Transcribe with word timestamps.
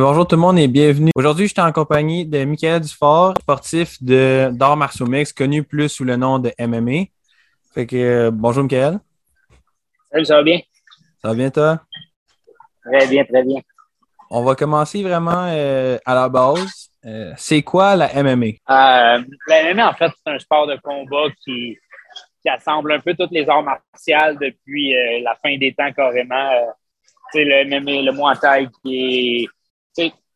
bonjour 0.00 0.26
tout 0.26 0.34
le 0.34 0.40
monde 0.40 0.58
et 0.58 0.66
bienvenue. 0.66 1.12
Aujourd'hui, 1.14 1.46
je 1.46 1.52
suis 1.52 1.60
en 1.60 1.70
compagnie 1.70 2.26
de 2.26 2.44
Michael 2.44 2.80
Dufort, 2.80 3.34
sportif 3.40 4.02
de 4.02 4.50
d'art 4.52 4.76
martiaux 4.76 5.06
mix, 5.06 5.32
connu 5.32 5.62
plus 5.62 5.88
sous 5.88 6.04
le 6.04 6.16
nom 6.16 6.40
de 6.40 6.52
MMA. 6.58 7.04
Fait 7.72 7.86
que 7.86 7.96
euh, 7.96 8.30
bonjour 8.32 8.64
Michael. 8.64 8.98
Salut, 10.10 10.24
ça 10.24 10.36
va 10.36 10.42
bien? 10.42 10.58
Ça 11.22 11.28
va 11.28 11.34
bien 11.34 11.50
toi? 11.50 11.80
Très 12.84 13.06
bien, 13.06 13.24
très 13.24 13.42
bien. 13.44 13.60
On 14.30 14.42
va 14.42 14.56
commencer 14.56 15.02
vraiment 15.02 15.46
euh, 15.48 15.96
à 16.04 16.14
la 16.14 16.28
base. 16.28 16.90
Euh, 17.04 17.32
c'est 17.36 17.62
quoi 17.62 17.94
la 17.94 18.08
MMA? 18.20 18.46
la 18.66 19.74
MMA, 19.74 19.90
en 19.90 19.94
fait, 19.94 20.10
c'est 20.26 20.32
un 20.32 20.38
sport 20.40 20.66
de 20.66 20.76
combat 20.82 21.28
qui, 21.44 21.78
qui 22.42 22.48
assemble 22.48 22.92
un 22.92 22.98
peu 22.98 23.14
toutes 23.14 23.30
les 23.30 23.48
arts 23.48 23.62
martiales 23.62 24.38
depuis 24.40 24.94
la 25.22 25.36
fin 25.36 25.56
des 25.56 25.72
temps 25.72 25.92
carrément. 25.92 26.50
sais, 27.32 27.44
le 27.44 27.64
MMA, 27.66 28.02
le 28.02 28.12
Muay 28.12 28.34
Thai 28.40 28.68
qui 28.82 29.42
est 29.42 29.48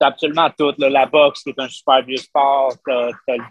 absolument 0.01 0.51
tout. 0.57 0.75
la 0.79 1.07
boxe 1.07 1.43
qui 1.43 1.51
est 1.51 1.61
un 1.61 1.69
super 1.69 2.03
vieux 2.03 2.17
sport, 2.17 2.75
t'as, 2.85 3.11
le 3.29 3.45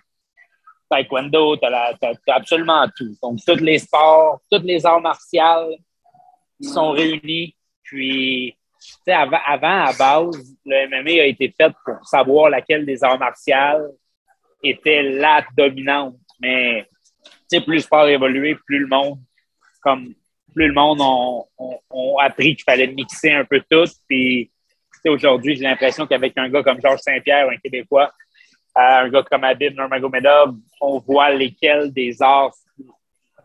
taekwondo, 0.90 1.58
t'as, 1.58 1.94
absolument 2.28 2.88
tout. 2.96 3.16
Donc, 3.22 3.40
tous 3.46 3.56
les 3.56 3.80
sports, 3.80 4.42
tous 4.52 4.62
les 4.64 4.86
arts 4.86 5.02
martiaux 5.02 5.76
sont 6.62 6.92
réunis. 6.92 7.56
Puis, 7.84 8.58
avant, 9.08 9.40
avant, 9.46 9.86
à 9.86 9.94
base, 9.94 10.56
le 10.66 10.88
MMA 10.90 11.22
a 11.22 11.26
été 11.26 11.54
fait 11.56 11.74
pour 11.86 12.06
savoir 12.06 12.50
laquelle 12.50 12.86
des 12.86 13.04
arts 13.04 13.20
martiaux 13.20 13.98
était 14.64 15.04
la 15.04 15.46
dominante. 15.56 16.16
Mais 16.40 16.88
plus 17.50 17.76
le 17.76 17.80
sport 17.80 18.08
évolué, 18.08 18.56
plus 18.66 18.80
le 18.80 18.88
monde, 18.88 19.20
comme 19.82 20.14
plus 20.54 20.68
le 20.68 20.74
monde 20.74 21.00
ont, 21.02 22.18
appris 22.18 22.56
qu'il 22.56 22.64
fallait 22.64 22.88
mixer 22.88 23.32
un 23.32 23.46
peu 23.46 23.62
tout. 23.70 23.90
Puis 24.08 24.52
aujourd'hui, 25.10 25.56
j'ai 25.56 25.64
l'impression 25.64 26.06
qu'avec 26.06 26.38
un 26.38 26.50
gars 26.50 26.64
comme 26.64 26.82
Georges 26.82 27.00
Saint-Pierre, 27.00 27.50
un 27.50 27.58
Québécois, 27.58 28.12
euh, 28.78 28.82
un 28.82 29.10
gars 29.10 29.24
comme 29.24 29.44
Abid 29.44 29.76
Nurmagomedov, 29.76 30.56
on 30.82 31.00
voit 31.00 31.32
lesquels 31.32 31.92
des 31.92 32.22
arts, 32.22 32.54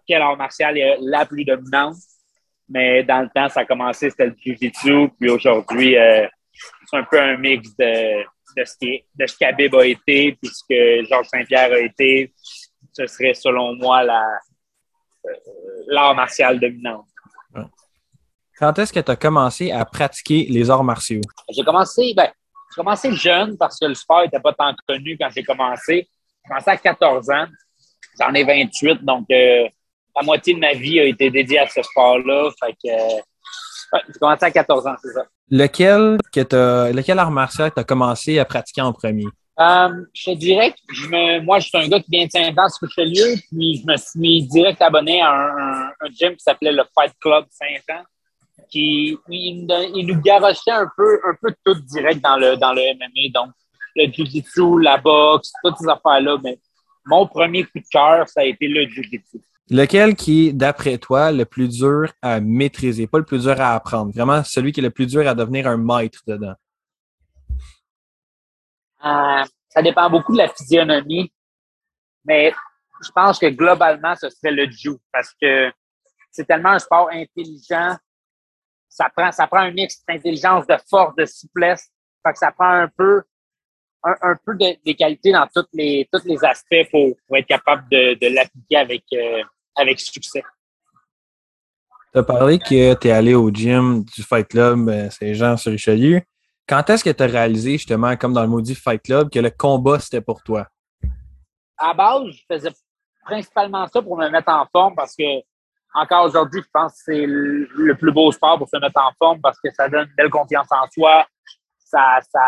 quel 0.06 0.20
art 0.22 0.36
martial 0.36 0.76
est 0.78 0.96
la 1.00 1.24
plus 1.24 1.44
dominante. 1.44 1.96
Mais 2.68 3.02
dans 3.02 3.20
le 3.20 3.28
temps, 3.28 3.48
ça 3.48 3.60
a 3.60 3.64
commencé, 3.64 4.10
c'était 4.10 4.26
le 4.26 4.36
Jiu-Jitsu. 4.38 5.08
Puis 5.18 5.30
aujourd'hui, 5.30 5.96
euh, 5.96 6.26
c'est 6.86 6.96
un 6.96 7.04
peu 7.04 7.20
un 7.20 7.36
mix 7.36 7.74
de, 7.76 8.22
de 8.56 8.64
ce, 8.64 8.76
qui, 8.76 9.44
a 9.44 9.50
été, 9.84 10.32
puis 10.32 10.50
ce 10.50 10.62
que 10.68 11.04
Georges 11.08 11.28
Saint-Pierre 11.28 11.72
a 11.72 11.78
été. 11.78 12.32
Ce 12.92 13.06
serait, 13.06 13.34
selon 13.34 13.74
moi, 13.76 14.02
euh, 14.02 15.30
l'art 15.88 16.14
martial 16.14 16.60
dominant. 16.60 17.04
Quand 18.62 18.78
est-ce 18.78 18.92
que 18.92 19.00
tu 19.00 19.10
as 19.10 19.16
commencé 19.16 19.72
à 19.72 19.84
pratiquer 19.84 20.46
les 20.48 20.70
arts 20.70 20.84
martiaux? 20.84 21.20
J'ai 21.50 21.64
commencé, 21.64 22.14
ben, 22.16 22.28
j'ai 22.70 22.76
commencé 22.76 23.12
jeune 23.12 23.56
parce 23.58 23.76
que 23.76 23.86
le 23.86 23.94
sport 23.94 24.22
n'était 24.22 24.38
pas 24.38 24.52
tant 24.52 24.72
connu 24.86 25.18
quand 25.20 25.28
j'ai 25.34 25.42
commencé. 25.42 26.08
J'ai 26.44 26.48
commencé 26.48 26.70
à 26.70 26.76
14 26.76 27.28
ans. 27.30 27.46
J'en 28.20 28.32
ai 28.32 28.44
28, 28.44 29.04
donc 29.04 29.26
euh, 29.32 29.66
la 30.14 30.22
moitié 30.22 30.54
de 30.54 30.60
ma 30.60 30.74
vie 30.74 31.00
a 31.00 31.04
été 31.06 31.28
dédiée 31.28 31.58
à 31.58 31.66
ce 31.66 31.82
sport-là. 31.82 32.50
Fait 32.60 32.72
que, 32.74 32.88
euh, 32.88 34.00
j'ai 34.06 34.18
commencé 34.20 34.44
à 34.44 34.50
14 34.52 34.86
ans, 34.86 34.94
c'est 35.02 35.12
ça. 35.12 35.24
Lequel, 35.50 36.18
que 36.32 36.92
lequel 36.92 37.18
art 37.18 37.32
martial 37.32 37.72
tu 37.74 37.80
as 37.80 37.84
commencé 37.84 38.38
à 38.38 38.44
pratiquer 38.44 38.82
en 38.82 38.92
premier? 38.92 39.26
Euh, 39.58 40.04
je 40.14 40.30
te 40.30 40.36
dirais 40.36 40.70
que 40.70 40.94
je 40.94 41.08
me, 41.08 41.40
moi, 41.40 41.58
je 41.58 41.66
suis 41.66 41.78
un 41.78 41.88
gars 41.88 41.98
qui 41.98 42.12
vient 42.12 42.26
de 42.26 42.30
Saint-Anne-sur-Richelieu, 42.30 43.34
puis 43.50 43.82
je 43.82 43.90
me 43.90 43.96
suis 43.96 44.46
direct 44.46 44.80
abonné 44.80 45.20
à 45.20 45.32
un, 45.32 45.88
un, 46.00 46.10
gym 46.12 46.36
qui 46.36 46.44
s'appelait 46.44 46.70
le 46.70 46.84
Fight 46.94 47.12
Club 47.20 47.44
Saint-Anne, 47.50 48.04
qui 48.72 49.18
il, 49.28 49.66
il, 49.94 50.06
nous 50.06 50.20
garochait 50.20 50.70
un 50.70 50.88
peu, 50.96 51.20
un 51.24 51.34
peu 51.40 51.54
tout 51.64 51.78
direct 51.82 52.22
dans 52.22 52.36
le, 52.36 52.56
dans 52.56 52.72
le 52.72 52.80
MMA, 52.94 53.30
donc 53.34 53.52
le 53.94 54.10
jiu-jitsu, 54.10 54.80
la 54.80 54.96
boxe, 54.96 55.52
toutes 55.62 55.76
ces 55.76 55.88
affaires-là. 55.88 56.38
Mais 56.42 56.58
mon 57.04 57.26
premier 57.26 57.64
coup 57.64 57.78
de 57.78 57.84
cœur, 57.90 58.26
ça 58.28 58.40
a 58.40 58.44
été 58.44 58.66
le 58.66 58.88
jiu-jitsu. 58.88 59.40
Lequel 59.70 60.16
qui 60.16 60.48
est, 60.48 60.52
d'après 60.52 60.98
toi, 60.98 61.30
le 61.30 61.44
plus 61.44 61.68
dur 61.68 62.10
à 62.22 62.40
maîtriser, 62.40 63.06
pas 63.06 63.18
le 63.18 63.24
plus 63.24 63.42
dur 63.42 63.60
à 63.60 63.74
apprendre, 63.74 64.12
vraiment 64.12 64.42
celui 64.42 64.72
qui 64.72 64.80
est 64.80 64.82
le 64.82 64.90
plus 64.90 65.06
dur 65.06 65.28
à 65.28 65.34
devenir 65.34 65.66
un 65.66 65.76
maître 65.76 66.20
dedans? 66.26 66.54
Euh, 69.04 69.44
ça 69.68 69.82
dépend 69.82 70.08
beaucoup 70.08 70.32
de 70.32 70.38
la 70.38 70.48
physionomie, 70.48 71.32
mais 72.24 72.52
je 73.04 73.10
pense 73.10 73.38
que 73.38 73.46
globalement, 73.46 74.14
ce 74.16 74.30
serait 74.30 74.52
le 74.52 74.70
jiu 74.70 74.96
parce 75.12 75.32
que 75.40 75.70
c'est 76.30 76.46
tellement 76.46 76.70
un 76.70 76.78
sport 76.78 77.10
intelligent. 77.12 77.96
Ça 78.92 79.08
prend, 79.16 79.32
ça 79.32 79.46
prend 79.46 79.60
un 79.60 79.70
mix 79.70 80.04
d'intelligence, 80.06 80.66
de 80.66 80.76
force, 80.88 81.14
de 81.16 81.24
souplesse. 81.24 81.90
Fait 82.22 82.32
que 82.32 82.38
ça 82.38 82.52
prend 82.52 82.68
un 82.68 82.88
peu, 82.88 83.22
un, 84.04 84.36
peu 84.44 84.54
de, 84.54 84.76
des 84.84 84.94
qualités 84.94 85.32
dans 85.32 85.46
tous 85.46 85.66
les, 85.72 86.06
tous 86.12 86.22
les 86.26 86.44
aspects 86.44 86.90
pour, 86.90 87.16
pour 87.26 87.36
être 87.38 87.46
capable 87.46 87.88
de, 87.90 88.18
de 88.20 88.34
l'appliquer 88.34 88.76
avec, 88.76 89.04
euh, 89.14 89.42
avec 89.76 89.98
succès. 89.98 90.42
Tu 92.12 92.18
as 92.18 92.22
parlé 92.22 92.58
que 92.58 92.92
tu 92.92 93.08
es 93.08 93.10
allé 93.10 93.34
au 93.34 93.50
gym 93.50 94.04
du 94.04 94.22
Fight 94.22 94.46
Club 94.46 94.90
euh, 94.90 95.08
Saint-Jean 95.08 95.56
sur 95.56 95.72
Richelieu. 95.72 96.20
Quand 96.68 96.90
est-ce 96.90 97.02
que 97.02 97.08
tu 97.08 97.22
as 97.22 97.26
réalisé, 97.26 97.72
justement, 97.72 98.14
comme 98.18 98.34
dans 98.34 98.42
le 98.42 98.48
maudit 98.48 98.74
Fight 98.74 99.02
Club, 99.02 99.30
que 99.30 99.38
le 99.38 99.50
combat, 99.50 99.98
c'était 100.00 100.20
pour 100.20 100.42
toi? 100.42 100.68
À 101.78 101.94
base, 101.94 102.26
je 102.26 102.42
faisais 102.46 102.70
principalement 103.24 103.88
ça 103.88 104.02
pour 104.02 104.18
me 104.18 104.28
mettre 104.28 104.52
en 104.52 104.66
forme 104.70 104.94
parce 104.94 105.16
que, 105.16 105.24
encore 105.94 106.24
aujourd'hui, 106.26 106.62
je 106.62 106.68
pense 106.72 106.92
que 106.92 106.98
c'est 107.04 107.26
le 107.26 107.94
plus 107.94 108.12
beau 108.12 108.32
sport 108.32 108.58
pour 108.58 108.68
se 108.68 108.76
mettre 108.78 109.00
en 109.00 109.12
forme 109.18 109.40
parce 109.40 109.58
que 109.60 109.70
ça 109.72 109.88
donne 109.88 110.08
une 110.08 110.14
belle 110.14 110.30
confiance 110.30 110.68
en 110.70 110.88
soi, 110.90 111.26
ça, 111.78 112.18
ça, 112.30 112.40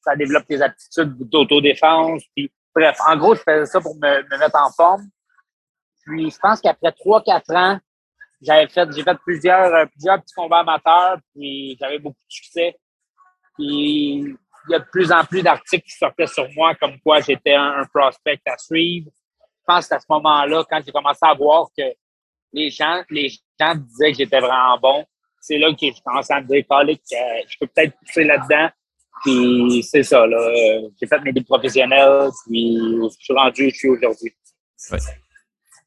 ça 0.00 0.16
développe 0.16 0.46
tes 0.46 0.60
aptitudes 0.60 1.16
d'autodéfense. 1.28 2.22
Puis, 2.36 2.52
bref, 2.74 2.98
en 3.06 3.16
gros, 3.16 3.34
je 3.34 3.40
faisais 3.40 3.66
ça 3.66 3.80
pour 3.80 3.94
me, 3.96 4.22
me 4.22 4.38
mettre 4.38 4.56
en 4.56 4.70
forme. 4.70 5.04
Puis, 6.04 6.30
je 6.30 6.38
pense 6.38 6.60
qu'après 6.60 6.90
3-4 6.90 7.56
ans, 7.56 7.80
j'avais 8.44 8.68
fait, 8.68 8.90
j'ai 8.92 9.02
fait 9.02 9.16
plusieurs, 9.24 9.74
euh, 9.74 9.86
plusieurs 9.86 10.20
petits 10.20 10.34
combats 10.34 10.60
amateurs, 10.60 11.18
puis 11.34 11.76
j'avais 11.80 11.98
beaucoup 11.98 12.20
de 12.20 12.32
succès. 12.32 12.76
Puis 13.56 14.36
il 14.68 14.70
y 14.70 14.74
a 14.74 14.78
de 14.78 14.84
plus 14.90 15.12
en 15.12 15.24
plus 15.24 15.42
d'articles 15.42 15.84
qui 15.84 15.96
sortaient 15.96 16.26
sur 16.26 16.46
moi 16.54 16.74
comme 16.74 16.98
quoi 17.00 17.20
j'étais 17.20 17.54
un, 17.54 17.84
prospect 17.92 18.40
à 18.46 18.56
suivre. 18.58 19.10
Je 19.40 19.64
pense 19.66 19.88
qu'à 19.88 19.98
ce 19.98 20.06
moment-là, 20.10 20.64
quand 20.68 20.80
j'ai 20.84 20.92
commencé 20.92 21.20
à 21.22 21.34
voir 21.34 21.68
que 21.76 21.82
les 22.54 22.70
gens, 22.70 23.02
les 23.10 23.28
gens 23.28 23.74
disaient 23.74 24.12
que 24.12 24.18
j'étais 24.18 24.40
vraiment 24.40 24.78
bon, 24.80 25.04
c'est 25.40 25.58
là 25.58 25.70
que 25.72 25.76
j'ai 25.80 25.92
commencé 26.04 26.32
à 26.32 26.40
me 26.40 26.46
dire, 26.46 26.64
que 26.66 27.48
je 27.48 27.58
peux 27.60 27.66
peut-être 27.66 27.94
pousser 27.98 28.24
là-dedans. 28.24 28.70
Puis 29.22 29.82
c'est 29.82 30.02
ça, 30.02 30.26
là. 30.26 30.38
J'ai 31.00 31.06
fait 31.06 31.20
mes 31.20 31.32
débuts 31.32 31.46
professionnels, 31.46 32.30
puis 32.46 32.78
je 32.78 33.24
suis 33.24 33.34
rendu 33.34 33.66
où 33.66 33.70
je 33.70 33.74
suis 33.74 33.88
aujourd'hui. 33.88 34.34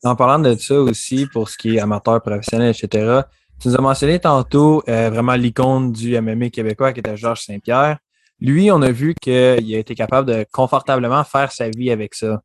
En 0.04 0.16
parlant 0.16 0.40
de 0.40 0.56
ça 0.56 0.76
aussi, 0.76 1.28
pour 1.32 1.50
ce 1.50 1.58
qui 1.58 1.76
est 1.76 1.80
amateur, 1.80 2.22
professionnel, 2.22 2.76
etc., 2.76 3.22
tu 3.60 3.70
nous 3.70 3.76
as 3.76 3.82
mentionné 3.82 4.20
tantôt 4.20 4.84
euh, 4.88 5.10
vraiment 5.10 5.34
l'icône 5.34 5.92
du 5.92 6.20
MMA 6.22 6.52
québécois 6.52 6.94
qui 6.94 7.00
était 7.00 7.18
Georges 7.18 7.42
Saint-Pierre. 7.42 7.98
Lui, 8.40 8.72
on 8.72 8.84
a 8.84 8.92
vu 8.92 9.16
qu'il 9.20 9.34
a 9.34 9.80
été 9.80 9.96
capable 9.96 10.30
de 10.30 10.46
confortablement 10.52 11.24
faire 11.24 11.52
sa 11.52 11.70
vie 11.70 11.90
avec 11.90 12.14
ça. 12.14 12.42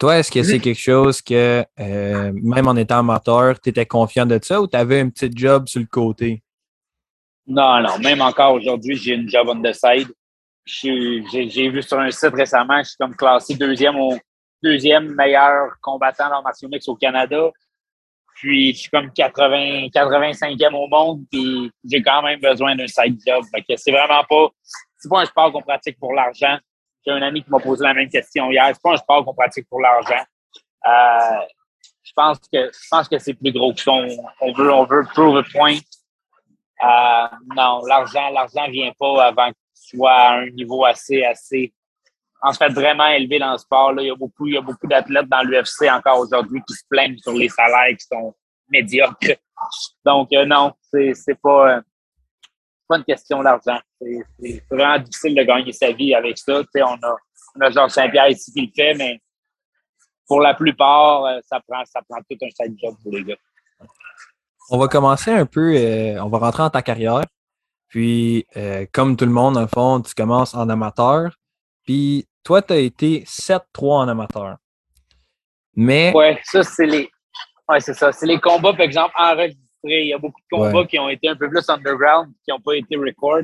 Toi, 0.00 0.16
est-ce 0.16 0.32
que 0.32 0.42
c'est 0.42 0.58
quelque 0.60 0.80
chose 0.80 1.20
que, 1.20 1.62
euh, 1.78 2.32
même 2.32 2.66
en 2.66 2.74
étant 2.74 3.00
amateur, 3.00 3.60
tu 3.60 3.68
étais 3.68 3.84
confiant 3.84 4.24
de 4.24 4.40
ça 4.42 4.58
ou 4.58 4.66
tu 4.66 4.74
avais 4.74 5.00
un 5.00 5.10
petit 5.10 5.30
job 5.30 5.68
sur 5.68 5.78
le 5.78 5.86
côté? 5.86 6.42
Non, 7.46 7.82
non. 7.82 7.98
Même 7.98 8.22
encore 8.22 8.54
aujourd'hui, 8.54 8.96
j'ai 8.96 9.12
une 9.12 9.28
job 9.28 9.48
on 9.50 9.60
the 9.60 9.74
side. 9.74 10.08
J'ai 10.64 11.68
vu 11.68 11.82
sur 11.82 11.98
un 11.98 12.10
site 12.10 12.32
récemment, 12.32 12.78
je 12.78 12.88
suis 12.88 12.96
comme 12.98 13.14
classé 13.14 13.54
deuxième, 13.56 13.96
au, 13.96 14.16
deuxième 14.62 15.14
meilleur 15.14 15.72
combattant 15.82 16.30
dans 16.30 16.40
martial 16.42 16.70
mix 16.70 16.88
au 16.88 16.96
Canada. 16.96 17.50
Puis, 18.36 18.72
je 18.72 18.78
suis 18.78 18.90
comme 18.90 19.12
80, 19.12 19.88
85e 19.88 20.74
au 20.76 20.88
monde, 20.88 21.24
puis 21.30 21.70
j'ai 21.84 22.02
quand 22.02 22.22
même 22.22 22.40
besoin 22.40 22.74
d'un 22.74 22.86
side 22.86 23.20
job. 23.26 23.44
C'est 23.76 23.92
vraiment 23.92 24.24
pas, 24.26 24.48
c'est 24.96 25.10
pas 25.10 25.20
un 25.20 25.26
sport 25.26 25.52
qu'on 25.52 25.60
pratique 25.60 25.98
pour 25.98 26.14
l'argent. 26.14 26.56
J'ai 27.06 27.12
un 27.12 27.22
ami 27.22 27.42
qui 27.42 27.50
m'a 27.50 27.58
posé 27.58 27.84
la 27.84 27.94
même 27.94 28.08
question 28.08 28.50
hier. 28.50 28.66
C'est 28.66 28.82
pas 28.82 28.92
un 28.92 28.96
sport 28.96 29.24
qu'on 29.24 29.34
pratique 29.34 29.68
pour 29.68 29.80
l'argent. 29.80 30.22
Euh, 30.86 31.46
je 32.02 32.12
pense 32.14 32.38
que, 32.52 32.70
je 32.72 32.88
pense 32.90 33.08
que 33.08 33.18
c'est 33.18 33.34
plus 33.34 33.52
gros 33.52 33.72
que 33.72 33.80
ça. 33.80 33.92
On, 33.92 34.52
veut, 34.52 34.72
on 34.72 34.84
veut 34.84 35.04
prove 35.14 35.42
point. 35.52 35.76
Euh, 36.82 37.26
non, 37.56 37.84
l'argent, 37.86 38.30
l'argent 38.30 38.68
vient 38.70 38.92
pas 38.98 39.26
avant 39.26 39.50
que 39.50 39.56
tu 39.76 39.96
sois 39.96 40.12
à 40.12 40.32
un 40.38 40.50
niveau 40.50 40.84
assez, 40.84 41.22
assez, 41.24 41.72
en 42.42 42.52
fait, 42.52 42.70
vraiment 42.70 43.06
élevé 43.06 43.38
dans 43.38 43.52
le 43.52 43.58
sport. 43.58 43.92
Là. 43.92 44.02
Il 44.02 44.08
y 44.08 44.10
a 44.10 44.16
beaucoup, 44.16 44.46
il 44.46 44.54
y 44.54 44.58
a 44.58 44.62
beaucoup 44.62 44.86
d'athlètes 44.86 45.28
dans 45.28 45.42
l'UFC 45.42 45.90
encore 45.90 46.18
aujourd'hui 46.18 46.62
qui 46.66 46.74
se 46.74 46.84
plaignent 46.88 47.18
sur 47.18 47.32
les 47.32 47.48
salaires 47.48 47.96
qui 47.96 48.06
sont 48.06 48.34
médiocres. 48.68 49.38
Donc, 50.04 50.32
euh, 50.32 50.46
non, 50.46 50.72
c'est, 50.90 51.12
c'est 51.14 51.40
pas, 51.40 51.76
euh, 51.76 51.80
pas 52.90 52.98
une 52.98 53.04
question 53.04 53.42
d'argent. 53.42 53.78
C'est, 54.00 54.62
vraiment 54.70 54.98
difficile 54.98 55.34
de 55.34 55.42
gagner 55.42 55.72
sa 55.72 55.92
vie 55.92 56.14
avec 56.14 56.36
ça. 56.38 56.62
On 56.74 56.80
a, 56.80 57.16
on 57.56 57.60
a 57.60 57.70
Georges 57.70 57.92
Saint-Pierre 57.92 58.28
ici 58.28 58.52
qui 58.52 58.62
le 58.66 58.72
fait, 58.74 58.94
mais 58.94 59.20
pour 60.26 60.40
la 60.40 60.54
plupart, 60.54 61.24
euh, 61.24 61.38
ça 61.48 61.60
prend, 61.66 61.82
ça 61.84 62.00
prend 62.08 62.18
tout 62.28 62.36
un 62.42 62.48
side 62.50 62.76
job 62.82 62.94
pour 63.02 63.12
les 63.12 63.24
gars. 63.24 63.36
On 64.70 64.78
va 64.78 64.88
commencer 64.88 65.30
un 65.30 65.46
peu, 65.46 65.74
on 66.20 66.28
va 66.28 66.38
rentrer 66.38 66.62
dans 66.64 66.70
ta 66.70 66.82
carrière. 66.82 67.24
Puis, 67.90 68.46
euh, 68.56 68.86
comme 68.92 69.16
tout 69.16 69.24
le 69.24 69.32
monde, 69.32 69.58
le 69.58 69.66
fond, 69.66 70.00
tu 70.00 70.14
commences 70.14 70.54
en 70.54 70.68
amateur. 70.68 71.32
Puis, 71.84 72.26
toi, 72.44 72.62
tu 72.62 72.72
as 72.72 72.78
été 72.78 73.24
7-3 73.24 73.62
en 74.04 74.08
amateur. 74.08 74.56
Mais. 75.74 76.12
Ouais, 76.14 76.40
ça, 76.44 76.62
c'est 76.62 76.86
les. 76.86 77.10
Ouais, 77.68 77.80
c'est 77.80 77.94
ça. 77.94 78.12
C'est 78.12 78.26
les 78.26 78.38
combats, 78.38 78.72
par 78.72 78.82
exemple, 78.82 79.12
enregistrés. 79.18 79.69
Il 79.84 80.06
y 80.06 80.12
a 80.12 80.18
beaucoup 80.18 80.40
de 80.40 80.56
combats 80.56 80.86
qui 80.86 80.98
ont 80.98 81.08
été 81.08 81.28
un 81.28 81.36
peu 81.36 81.48
plus 81.48 81.68
underground, 81.68 82.32
qui 82.44 82.50
n'ont 82.50 82.60
pas 82.60 82.74
été 82.74 82.96
record. 82.96 83.42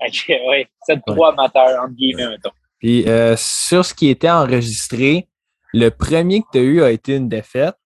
ouais, 0.00 0.68
7-3 0.88 1.32
amateurs, 1.32 1.82
entre 1.82 1.94
guillemets, 1.94 2.28
mettons. 2.28 2.50
Puis, 2.78 3.08
euh, 3.08 3.36
sur 3.36 3.84
ce 3.84 3.94
qui 3.94 4.08
était 4.08 4.30
enregistré, 4.30 5.28
le 5.72 5.90
premier 5.90 6.42
que 6.42 6.46
tu 6.52 6.58
as 6.58 6.62
eu 6.62 6.82
a 6.82 6.90
été 6.90 7.16
une 7.16 7.28
défaite. 7.28 7.76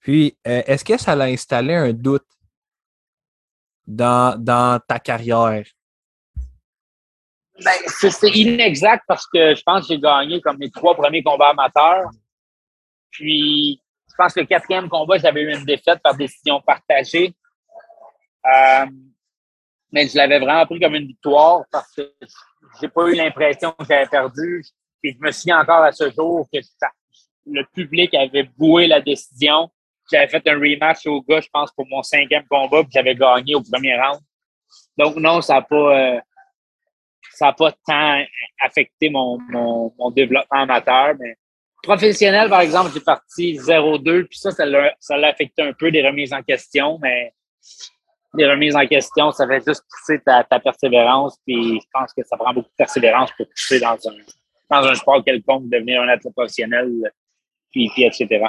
Puis, 0.00 0.36
euh, 0.46 0.62
est-ce 0.66 0.84
que 0.84 0.98
ça 0.98 1.14
l'a 1.14 1.26
installé 1.26 1.74
un 1.74 1.92
doute 1.92 2.26
dans, 3.86 4.38
dans 4.38 4.80
ta 4.86 4.98
carrière? 4.98 5.64
Ben, 7.64 7.72
c'est 7.86 8.30
inexact 8.30 9.04
parce 9.08 9.26
que 9.26 9.54
je 9.54 9.62
pense 9.62 9.82
que 9.86 9.94
j'ai 9.94 10.00
gagné 10.00 10.40
comme 10.40 10.58
mes 10.58 10.70
trois 10.70 10.94
premiers 10.94 11.22
combats 11.22 11.50
amateurs. 11.50 12.08
Puis, 13.10 13.82
pense 14.18 14.34
que 14.34 14.40
le 14.40 14.46
quatrième 14.46 14.88
combat, 14.88 15.18
j'avais 15.18 15.42
eu 15.42 15.54
une 15.54 15.64
défaite 15.64 16.00
par 16.02 16.16
décision 16.16 16.60
partagée. 16.60 17.34
Euh, 18.46 18.86
mais 19.92 20.06
je 20.06 20.16
l'avais 20.16 20.38
vraiment 20.38 20.66
pris 20.66 20.80
comme 20.80 20.94
une 20.94 21.06
victoire 21.06 21.64
parce 21.70 21.94
que 21.94 22.12
j'ai 22.80 22.88
pas 22.88 23.08
eu 23.08 23.14
l'impression 23.14 23.72
que 23.72 23.84
j'avais 23.88 24.06
perdu. 24.06 24.64
Je 25.02 25.10
me 25.20 25.30
souviens 25.30 25.60
encore 25.60 25.82
à 25.82 25.92
ce 25.92 26.10
jour 26.10 26.46
que 26.52 26.58
le 27.46 27.64
public 27.72 28.14
avait 28.14 28.44
boué 28.56 28.86
la 28.86 29.00
décision. 29.00 29.70
J'avais 30.10 30.28
fait 30.28 30.46
un 30.48 30.58
rematch 30.58 31.06
au 31.06 31.22
gars, 31.22 31.40
je 31.40 31.48
pense, 31.52 31.70
pour 31.72 31.86
mon 31.86 32.02
cinquième 32.02 32.44
combat, 32.48 32.82
puis 32.82 32.92
j'avais 32.92 33.14
gagné 33.14 33.54
au 33.54 33.62
premier 33.62 33.98
round. 34.00 34.20
Donc 34.96 35.16
non, 35.16 35.40
ça 35.40 35.54
n'a 35.54 35.62
pas, 35.62 36.16
euh, 36.16 36.20
ça 37.30 37.52
pas 37.52 37.72
tant 37.86 38.22
affecté 38.60 39.10
mon, 39.10 39.38
développement 40.10 40.62
amateur. 40.62 41.14
Professionnel, 41.82 42.48
par 42.48 42.60
exemple, 42.60 42.90
j'ai 42.92 43.00
parti 43.00 43.56
0-2, 43.56 44.24
puis 44.24 44.38
ça, 44.38 44.50
ça 44.50 44.66
l'a 44.66 45.28
affecté 45.28 45.62
un 45.62 45.72
peu 45.72 45.90
des 45.90 46.06
remises 46.06 46.32
en 46.32 46.42
question, 46.42 46.98
mais 47.00 47.32
les 48.34 48.50
remises 48.50 48.76
en 48.76 48.86
question, 48.86 49.30
ça 49.32 49.46
fait 49.46 49.62
juste 49.66 49.84
pousser 49.90 50.20
ta, 50.20 50.44
persévérance, 50.60 51.38
puis 51.46 51.80
je 51.80 51.86
pense 51.92 52.12
que 52.12 52.22
ça 52.24 52.36
prend 52.36 52.52
beaucoup 52.52 52.68
de 52.68 52.76
persévérance 52.76 53.30
pour 53.36 53.46
pousser 53.48 53.80
dans 53.80 53.94
un, 53.94 54.16
dans 54.70 54.86
un 54.86 54.94
sport 54.94 55.24
quelconque, 55.24 55.68
devenir 55.68 56.02
un 56.02 56.08
athlète 56.08 56.34
professionnel, 56.34 56.90
puis, 57.70 57.90
puis 57.94 58.04
etc. 58.04 58.46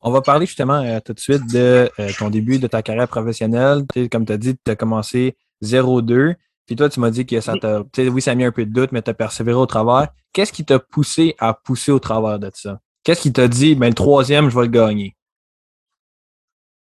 On 0.00 0.10
va 0.10 0.20
parler 0.20 0.46
justement 0.46 0.82
euh, 0.82 1.00
tout 1.00 1.14
de 1.14 1.20
suite 1.20 1.50
de 1.50 1.90
euh, 1.98 2.10
ton 2.18 2.28
début 2.28 2.58
de 2.58 2.66
ta 2.66 2.82
carrière 2.82 3.08
professionnelle. 3.08 3.84
comme 4.10 4.26
tu 4.26 4.32
as 4.32 4.36
dit, 4.36 4.54
tu 4.62 4.70
as 4.70 4.76
commencé 4.76 5.34
0-2. 5.62 6.34
Puis 6.66 6.76
toi, 6.76 6.88
tu 6.88 7.00
m'as 7.00 7.10
dit 7.10 7.26
que 7.26 7.40
ça 7.40 7.54
t'a. 7.58 7.82
Oui, 7.98 8.22
ça 8.22 8.30
a 8.30 8.34
mis 8.34 8.44
un 8.44 8.52
peu 8.52 8.64
de 8.64 8.72
doute, 8.72 8.92
mais 8.92 9.02
tu 9.02 9.10
as 9.10 9.14
persévéré 9.14 9.58
au 9.58 9.66
travers. 9.66 10.08
Qu'est-ce 10.32 10.52
qui 10.52 10.64
t'a 10.64 10.78
poussé 10.78 11.34
à 11.38 11.52
pousser 11.54 11.92
au 11.92 11.98
travers 11.98 12.38
de 12.38 12.50
ça? 12.54 12.80
Qu'est-ce 13.02 13.20
qui 13.20 13.32
t'a 13.32 13.48
dit, 13.48 13.74
ben, 13.74 13.88
le 13.88 13.94
troisième, 13.94 14.48
je 14.48 14.56
vais 14.58 14.64
le 14.64 14.70
gagner? 14.70 15.14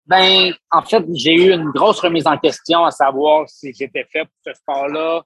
Ben, 0.06 0.54
en 0.72 0.82
fait, 0.82 1.04
j'ai 1.14 1.34
eu 1.34 1.52
une 1.54 1.70
grosse 1.72 2.00
remise 2.00 2.28
en 2.28 2.38
question 2.38 2.86
à 2.86 2.92
savoir 2.92 3.48
si 3.50 3.74
j'étais 3.74 4.06
fait 4.12 4.24
pour 4.24 4.34
ce 4.46 4.54
sport-là. 4.54 5.24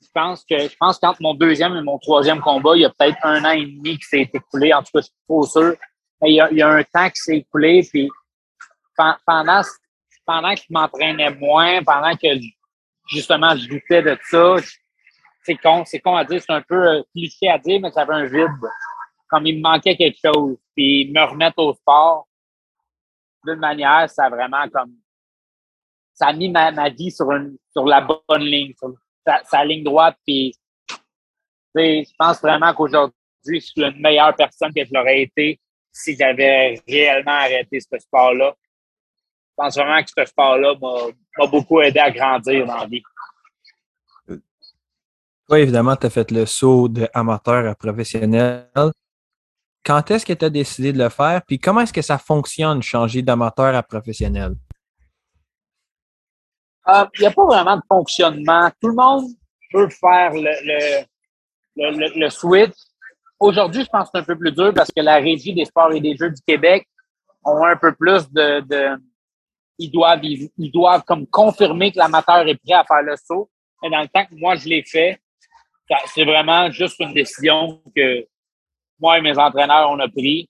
Je 0.00 0.08
pense 0.14 0.44
que, 0.48 0.58
je 0.58 0.76
pense 0.78 0.98
qu'entre 0.98 1.20
mon 1.20 1.34
deuxième 1.34 1.74
et 1.76 1.82
mon 1.82 1.98
troisième 1.98 2.40
combat, 2.40 2.76
il 2.76 2.82
y 2.82 2.84
a 2.84 2.90
peut-être 2.90 3.18
un 3.24 3.44
an 3.44 3.50
et 3.50 3.66
demi 3.66 3.98
qui 3.98 4.04
s'est 4.04 4.30
écoulé. 4.32 4.72
En 4.72 4.82
tout 4.82 4.90
cas, 4.94 5.00
je 5.00 5.06
suis 5.06 5.14
trop 5.28 5.44
sûr. 5.44 5.74
Mais 6.22 6.30
il 6.30 6.34
y 6.36 6.40
a, 6.40 6.50
il 6.50 6.58
y 6.58 6.62
a 6.62 6.68
un 6.68 6.82
temps 6.84 7.08
qui 7.10 7.20
s'est 7.20 7.38
écoulé, 7.38 7.86
puis 7.88 8.08
pendant, 9.26 9.62
pendant 10.24 10.54
que 10.54 10.60
je 10.60 10.66
m'entraînais 10.70 11.34
moins, 11.34 11.82
pendant 11.84 12.14
que 12.16 12.28
justement 13.08 13.56
je 13.56 13.68
doutais 13.68 14.02
de 14.02 14.16
ça, 14.30 14.56
c'est 15.42 15.56
con, 15.56 15.84
c'est 15.84 16.00
con 16.00 16.16
à 16.16 16.24
dire, 16.24 16.42
c'est 16.42 16.52
un 16.52 16.62
peu 16.62 16.88
euh, 16.88 17.02
cliché 17.14 17.48
à 17.48 17.58
dire, 17.58 17.80
mais 17.80 17.90
ça 17.90 18.02
avait 18.02 18.14
un 18.14 18.26
vide. 18.26 18.48
Comme 19.28 19.46
il 19.46 19.56
me 19.56 19.62
manquait 19.62 19.96
quelque 19.96 20.18
chose. 20.22 20.56
Puis 20.76 21.10
me 21.10 21.22
remettre 21.22 21.58
au 21.58 21.74
sport, 21.74 22.26
d'une 23.44 23.58
manière, 23.58 24.08
ça 24.10 24.24
a 24.24 24.30
vraiment 24.30 24.68
comme 24.68 24.94
ça 26.14 26.28
a 26.28 26.32
mis 26.32 26.48
ma, 26.48 26.72
ma 26.72 26.88
vie 26.88 27.10
sur 27.10 27.30
une 27.32 27.56
sur 27.72 27.86
la 27.86 28.00
bonne 28.00 28.42
ligne, 28.42 28.72
sur 28.76 28.92
sa, 29.44 29.64
ligne 29.64 29.84
droite. 29.84 30.16
Puis 30.26 30.54
je 31.74 32.12
pense 32.18 32.40
vraiment 32.40 32.74
qu'aujourd'hui, 32.74 33.14
je 33.46 33.58
suis 33.58 33.82
une 33.82 34.00
meilleure 34.00 34.34
personne 34.34 34.72
que 34.74 34.84
je 34.84 34.92
l'aurais 34.92 35.22
été 35.22 35.60
si 35.92 36.16
j'avais 36.16 36.80
réellement 36.86 37.32
arrêté 37.32 37.80
ce 37.80 37.98
sport-là. 37.98 38.54
Je 39.50 39.54
pense 39.56 39.76
vraiment 39.76 40.02
que 40.02 40.10
ce 40.16 40.24
sport-là 40.24 40.74
m'a 40.80 41.12
beaucoup 41.46 41.80
aidé 41.80 41.98
à 42.00 42.10
grandir 42.10 42.66
dans 42.66 42.76
la 42.76 42.86
vie. 42.86 43.02
Oui, 45.50 45.60
évidemment, 45.60 45.96
tu 45.96 46.06
as 46.06 46.10
fait 46.10 46.30
le 46.30 46.44
saut 46.44 46.88
de 46.88 47.08
amateur 47.14 47.66
à 47.66 47.74
professionnel. 47.74 48.66
Quand 49.84 50.10
est-ce 50.10 50.26
que 50.26 50.34
tu 50.34 50.44
as 50.44 50.50
décidé 50.50 50.92
de 50.92 50.98
le 50.98 51.08
faire? 51.08 51.40
Puis 51.46 51.58
comment 51.58 51.80
est-ce 51.80 51.92
que 51.92 52.02
ça 52.02 52.18
fonctionne, 52.18 52.82
changer 52.82 53.22
d'amateur 53.22 53.74
à 53.74 53.82
professionnel? 53.82 54.54
Euh, 56.88 57.04
il 57.14 57.20
n'y 57.20 57.26
a 57.26 57.30
pas 57.30 57.46
vraiment 57.46 57.76
de 57.76 57.82
fonctionnement. 57.88 58.70
Tout 58.80 58.88
le 58.88 58.94
monde 58.94 59.24
peut 59.72 59.88
faire 59.88 60.32
le, 60.34 61.04
le, 61.76 62.20
le 62.20 62.30
switch 62.30 62.74
Aujourd'hui, 63.40 63.84
je 63.84 63.88
pense 63.88 64.04
que 64.04 64.10
c'est 64.14 64.20
un 64.20 64.24
peu 64.24 64.36
plus 64.36 64.52
dur 64.52 64.72
parce 64.74 64.90
que 64.90 65.00
la 65.00 65.16
Régie 65.16 65.54
des 65.54 65.64
sports 65.64 65.92
et 65.92 66.00
des 66.00 66.16
jeux 66.16 66.30
du 66.30 66.42
Québec 66.46 66.86
ont 67.44 67.64
un 67.64 67.76
peu 67.76 67.94
plus 67.94 68.28
de, 68.32 68.60
de 68.60 69.00
ils 69.78 70.70
doivent 70.72 71.04
comme 71.04 71.26
confirmer 71.26 71.92
que 71.92 71.98
l'amateur 71.98 72.46
est 72.46 72.56
prêt 72.56 72.74
à 72.74 72.84
faire 72.84 73.02
le 73.02 73.16
saut. 73.16 73.50
Mais 73.82 73.90
dans 73.90 74.00
le 74.00 74.08
temps 74.08 74.24
que 74.24 74.34
moi 74.34 74.56
je 74.56 74.68
l'ai 74.68 74.82
fait, 74.82 75.20
c'est 76.06 76.24
vraiment 76.24 76.70
juste 76.70 76.98
une 77.00 77.14
décision 77.14 77.80
que 77.94 78.26
moi 78.98 79.18
et 79.18 79.22
mes 79.22 79.38
entraîneurs 79.38 79.90
on 79.90 79.98
a 80.00 80.08
pris. 80.08 80.48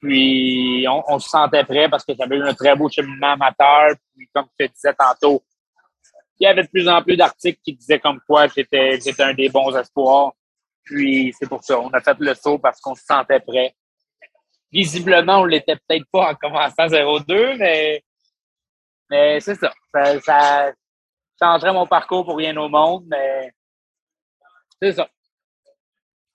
Puis 0.00 0.86
on, 0.88 1.18
se 1.18 1.28
sentait 1.28 1.64
prêt 1.64 1.88
parce 1.88 2.04
que 2.04 2.12
j'avais 2.18 2.36
eu 2.36 2.42
un 2.42 2.54
très 2.54 2.76
beau 2.76 2.88
cheminement 2.90 3.32
amateur. 3.32 3.94
Puis 4.14 4.28
comme 4.34 4.46
je 4.58 4.66
te 4.66 4.72
disais 4.72 4.94
tantôt, 4.94 5.42
il 6.38 6.44
y 6.44 6.46
avait 6.46 6.62
de 6.62 6.68
plus 6.68 6.88
en 6.88 7.02
plus 7.02 7.16
d'articles 7.16 7.60
qui 7.64 7.74
disaient 7.74 8.00
comme 8.00 8.20
quoi 8.26 8.46
j'étais 8.48 8.98
un 9.20 9.34
des 9.34 9.48
bons 9.48 9.74
espoirs. 9.74 10.32
Puis 10.84 11.34
c'est 11.38 11.48
pour 11.48 11.64
ça, 11.64 11.80
on 11.80 11.88
a 11.90 12.00
fait 12.00 12.16
le 12.18 12.34
saut 12.34 12.58
parce 12.58 12.80
qu'on 12.80 12.94
se 12.94 13.04
sentait 13.04 13.40
prêt. 13.40 13.74
Visiblement, 14.70 15.40
on 15.40 15.44
l'était 15.44 15.76
peut-être 15.76 16.04
pas 16.12 16.32
en 16.32 16.34
commençant 16.34 16.86
0-2, 16.86 17.56
mais, 17.58 18.04
mais 19.10 19.40
c'est 19.40 19.54
ça. 19.54 19.72
ça. 20.24 20.72
changerait 21.40 21.72
mon 21.72 21.86
parcours 21.86 22.24
pour 22.24 22.36
rien 22.36 22.56
au 22.56 22.68
monde, 22.68 23.04
mais 23.06 23.52
c'est 24.80 24.92
ça. 24.92 25.08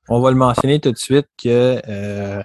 On 0.07 0.19
va 0.19 0.31
le 0.31 0.37
mentionner 0.37 0.79
tout 0.79 0.91
de 0.91 0.97
suite 0.97 1.27
que 1.41 1.79
euh, 1.87 2.41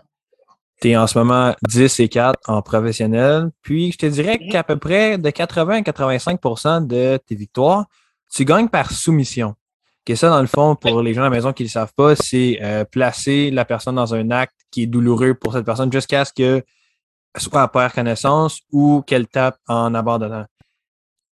tu 0.81 0.91
es 0.91 0.97
en 0.97 1.07
ce 1.07 1.17
moment 1.19 1.55
10 1.67 2.01
et 2.01 2.09
4 2.09 2.39
en 2.47 2.61
professionnel. 2.61 3.51
Puis 3.63 3.93
je 3.93 3.99
te 3.99 4.07
dirais 4.07 4.37
mm-hmm. 4.37 4.51
qu'à 4.51 4.65
peu 4.65 4.77
près 4.77 5.17
de 5.17 5.31
80 5.31 5.77
à 5.77 5.81
85% 5.81 6.87
de 6.87 7.19
tes 7.27 7.35
victoires, 7.35 7.87
tu 8.31 8.45
gagnes 8.45 8.69
par 8.69 8.91
soumission. 8.91 9.55
Que 10.05 10.15
ça, 10.15 10.29
dans 10.29 10.43
le 10.43 10.47
fond, 10.47 10.77
pour 10.77 11.01
les 11.01 11.15
gens 11.15 11.23
à 11.23 11.25
la 11.25 11.31
maison 11.31 11.55
qui 11.55 11.63
ne 11.63 11.69
le 11.69 11.73
savent 11.73 11.95
pas, 11.97 12.15
c'est 12.15 12.59
euh, 12.61 12.85
placer 12.85 13.51
la 13.51 13.65
personne 13.65 13.95
dans 13.95 14.15
un 14.15 14.31
acte 14.31 14.57
qui 14.71 14.83
est 14.83 14.87
douloureux 14.87 15.33
pour 15.33 15.55
cette 15.55 15.65
personne 15.65 15.91
jusqu'à 15.91 16.27
ce 16.27 16.33
que 16.35 16.63
soit 17.37 17.63
à 17.63 17.69
perdre 17.69 17.95
connaissance 17.95 18.61
ou 18.71 19.03
qu'elle 19.07 19.27
tape 19.27 19.59
en 19.67 19.95
abandonnant. 19.95 20.47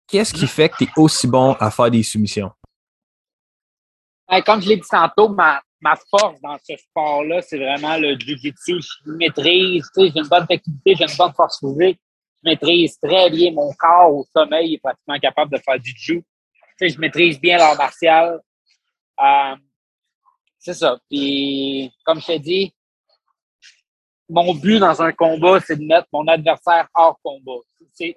Qu'est-ce 0.09 0.35
qui 0.35 0.47
fait 0.47 0.69
que 0.69 0.77
tu 0.79 0.85
es 0.85 0.91
aussi 0.97 1.27
bon 1.27 1.53
à 1.55 1.71
faire 1.71 1.91
des 1.91 2.03
soumissions? 2.03 2.53
Comme 4.45 4.63
je 4.63 4.69
l'ai 4.69 4.77
dit 4.77 4.89
tantôt, 4.89 5.29
ma, 5.29 5.61
ma 5.81 5.97
force 5.97 6.41
dans 6.41 6.57
ce 6.63 6.77
sport-là, 6.77 7.43
c'est 7.43 7.59
vraiment 7.59 7.97
le 7.97 8.19
jiu-jitsu. 8.19 8.81
Je 8.81 9.11
maîtrise, 9.13 9.91
tu 9.95 10.07
sais, 10.07 10.13
j'ai 10.15 10.21
une 10.21 10.29
bonne 10.29 10.47
technicité, 10.47 10.95
j'ai 10.95 11.05
une 11.05 11.17
bonne 11.17 11.35
force 11.35 11.59
physique. 11.59 12.01
Je 12.43 12.51
maîtrise 12.51 12.99
très 12.99 13.31
bien 13.31 13.53
mon 13.53 13.73
corps 13.73 14.15
au 14.15 14.27
sommeil, 14.35 14.75
est 14.75 14.79
pratiquement 14.79 15.19
capable 15.19 15.53
de 15.53 15.59
faire 15.59 15.79
du 15.79 15.93
jiu. 15.97 16.23
Tu 16.23 16.25
sais, 16.79 16.89
je 16.89 17.01
maîtrise 17.01 17.41
bien 17.41 17.59
l'art 17.59 17.77
martial. 17.77 18.41
Euh, 19.23 19.57
c'est 20.59 20.75
ça. 20.75 20.99
Puis, 21.11 21.93
comme 22.05 22.21
je 22.21 22.27
t'ai 22.27 22.39
dit, 22.39 22.75
mon 24.33 24.55
but 24.55 24.79
dans 24.79 25.03
un 25.03 25.13
combat, 25.13 25.61
c'est 25.61 25.77
de 25.77 25.85
mettre 25.85 26.07
mon 26.13 26.27
adversaire 26.27 26.89
hors 26.95 27.19
combat. 27.23 27.61
C'est 27.93 28.17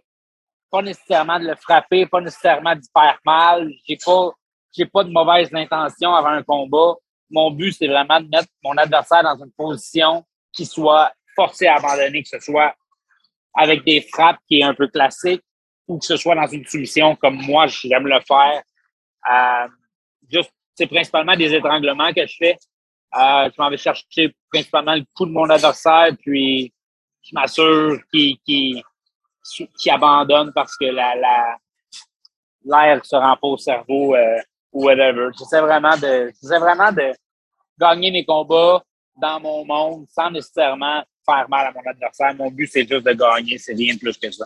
pas 0.71 0.81
nécessairement 0.81 1.39
de 1.39 1.47
le 1.47 1.55
frapper, 1.55 2.05
pas 2.05 2.21
nécessairement 2.21 2.73
d'y 2.73 2.87
faire 2.91 3.19
mal. 3.25 3.69
J'ai 3.85 3.97
pas, 3.97 4.31
j'ai 4.75 4.85
pas 4.85 5.03
de 5.03 5.11
mauvaise 5.11 5.53
intention 5.53 6.15
avant 6.15 6.29
un 6.29 6.43
combat. 6.43 6.95
Mon 7.29 7.51
but, 7.51 7.73
c'est 7.73 7.87
vraiment 7.87 8.21
de 8.21 8.29
mettre 8.29 8.47
mon 8.63 8.77
adversaire 8.77 9.23
dans 9.23 9.43
une 9.43 9.51
position 9.51 10.23
qui 10.53 10.65
soit 10.65 11.11
forcé 11.35 11.67
à 11.67 11.75
abandonner, 11.75 12.23
que 12.23 12.29
ce 12.29 12.39
soit 12.39 12.73
avec 13.53 13.83
des 13.83 14.01
frappes 14.01 14.39
qui 14.47 14.59
est 14.59 14.63
un 14.63 14.73
peu 14.73 14.87
classique 14.87 15.43
ou 15.87 15.99
que 15.99 16.05
ce 16.05 16.15
soit 16.15 16.35
dans 16.35 16.47
une 16.47 16.65
solution 16.65 17.15
comme 17.17 17.41
moi, 17.41 17.67
j'aime 17.67 18.07
le 18.07 18.19
faire. 18.21 18.63
Euh, 19.29 19.67
juste 20.31 20.51
c'est 20.75 20.87
principalement 20.87 21.35
des 21.35 21.53
étranglements 21.53 22.13
que 22.13 22.25
je 22.27 22.35
fais. 22.37 22.57
Euh, 23.13 23.49
je 23.49 23.61
m'en 23.61 23.69
vais 23.69 23.77
chercher 23.77 24.35
principalement 24.51 24.95
le 24.95 25.03
coup 25.15 25.25
de 25.25 25.31
mon 25.31 25.49
adversaire, 25.49 26.09
puis 26.19 26.73
je 27.21 27.31
m'assure 27.33 27.97
qu'il 28.11 28.81
abandonne 29.89 30.51
parce 30.53 30.75
que 30.75 30.85
la, 30.85 31.15
la, 31.15 31.57
l'air 32.65 33.05
se 33.05 33.15
rend 33.15 33.37
pas 33.37 33.47
au 33.47 33.57
cerveau 33.57 34.15
euh, 34.15 34.37
ou 34.71 34.85
whatever. 34.85 35.29
J'essaie 35.37 35.61
vraiment 35.61 35.95
de, 35.97 36.31
vraiment 36.59 36.91
de 36.91 37.13
gagner 37.79 38.11
mes 38.11 38.25
combats 38.25 38.83
dans 39.15 39.39
mon 39.39 39.65
monde 39.65 40.05
sans 40.09 40.29
nécessairement 40.29 41.03
faire 41.25 41.49
mal 41.49 41.67
à 41.67 41.71
mon 41.71 41.89
adversaire. 41.89 42.35
Mon 42.35 42.51
but, 42.51 42.67
c'est 42.67 42.87
juste 42.87 43.05
de 43.05 43.13
gagner, 43.13 43.57
c'est 43.57 43.73
rien 43.73 43.93
de 43.93 43.99
plus 43.99 44.17
que 44.17 44.29
ça. 44.31 44.45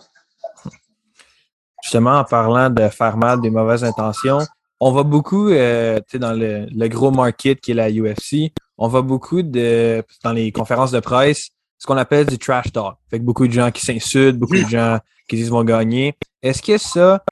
Justement, 1.82 2.18
en 2.18 2.24
parlant 2.24 2.70
de 2.70 2.88
faire 2.88 3.16
mal, 3.16 3.40
des 3.40 3.50
mauvaises 3.50 3.84
intentions, 3.84 4.40
on 4.80 4.92
va 4.92 5.02
beaucoup, 5.02 5.50
euh, 5.50 6.00
dans 6.14 6.32
le, 6.32 6.66
le, 6.70 6.88
gros 6.88 7.10
market 7.10 7.60
qui 7.60 7.72
est 7.72 7.74
la 7.74 7.90
UFC, 7.90 8.52
on 8.78 8.88
va 8.88 9.02
beaucoup 9.02 9.42
de, 9.42 10.02
dans 10.24 10.32
les 10.32 10.50
conférences 10.52 10.90
de 10.90 11.00
presse, 11.00 11.50
ce 11.78 11.86
qu'on 11.86 11.98
appelle 11.98 12.26
du 12.26 12.38
trash 12.38 12.72
talk. 12.72 12.96
Fait 13.10 13.18
que 13.18 13.24
beaucoup 13.24 13.46
de 13.46 13.52
gens 13.52 13.70
qui 13.70 13.84
s'insultent, 13.84 14.38
beaucoup 14.38 14.56
de 14.56 14.68
gens 14.68 14.98
qui 15.28 15.36
disent 15.36 15.50
vont 15.50 15.64
gagner. 15.64 16.14
Est-ce 16.42 16.62
que 16.62 16.78
ça, 16.78 17.22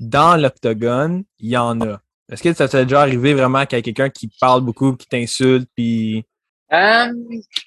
dans 0.00 0.40
l'octogone, 0.40 1.24
il 1.38 1.50
y 1.50 1.56
en 1.56 1.80
a? 1.80 1.98
Est-ce 2.30 2.42
que 2.42 2.52
ça 2.52 2.68
t'est 2.68 2.84
déjà 2.84 3.00
arrivé 3.00 3.32
vraiment 3.34 3.64
qu'il 3.64 3.78
y 3.78 3.80
a 3.80 3.82
quelqu'un 3.82 4.10
qui 4.10 4.30
parle 4.40 4.60
beaucoup, 4.60 4.94
qui 4.94 5.06
t'insulte, 5.06 5.68
puis... 5.74 6.24
Euh, 6.72 7.12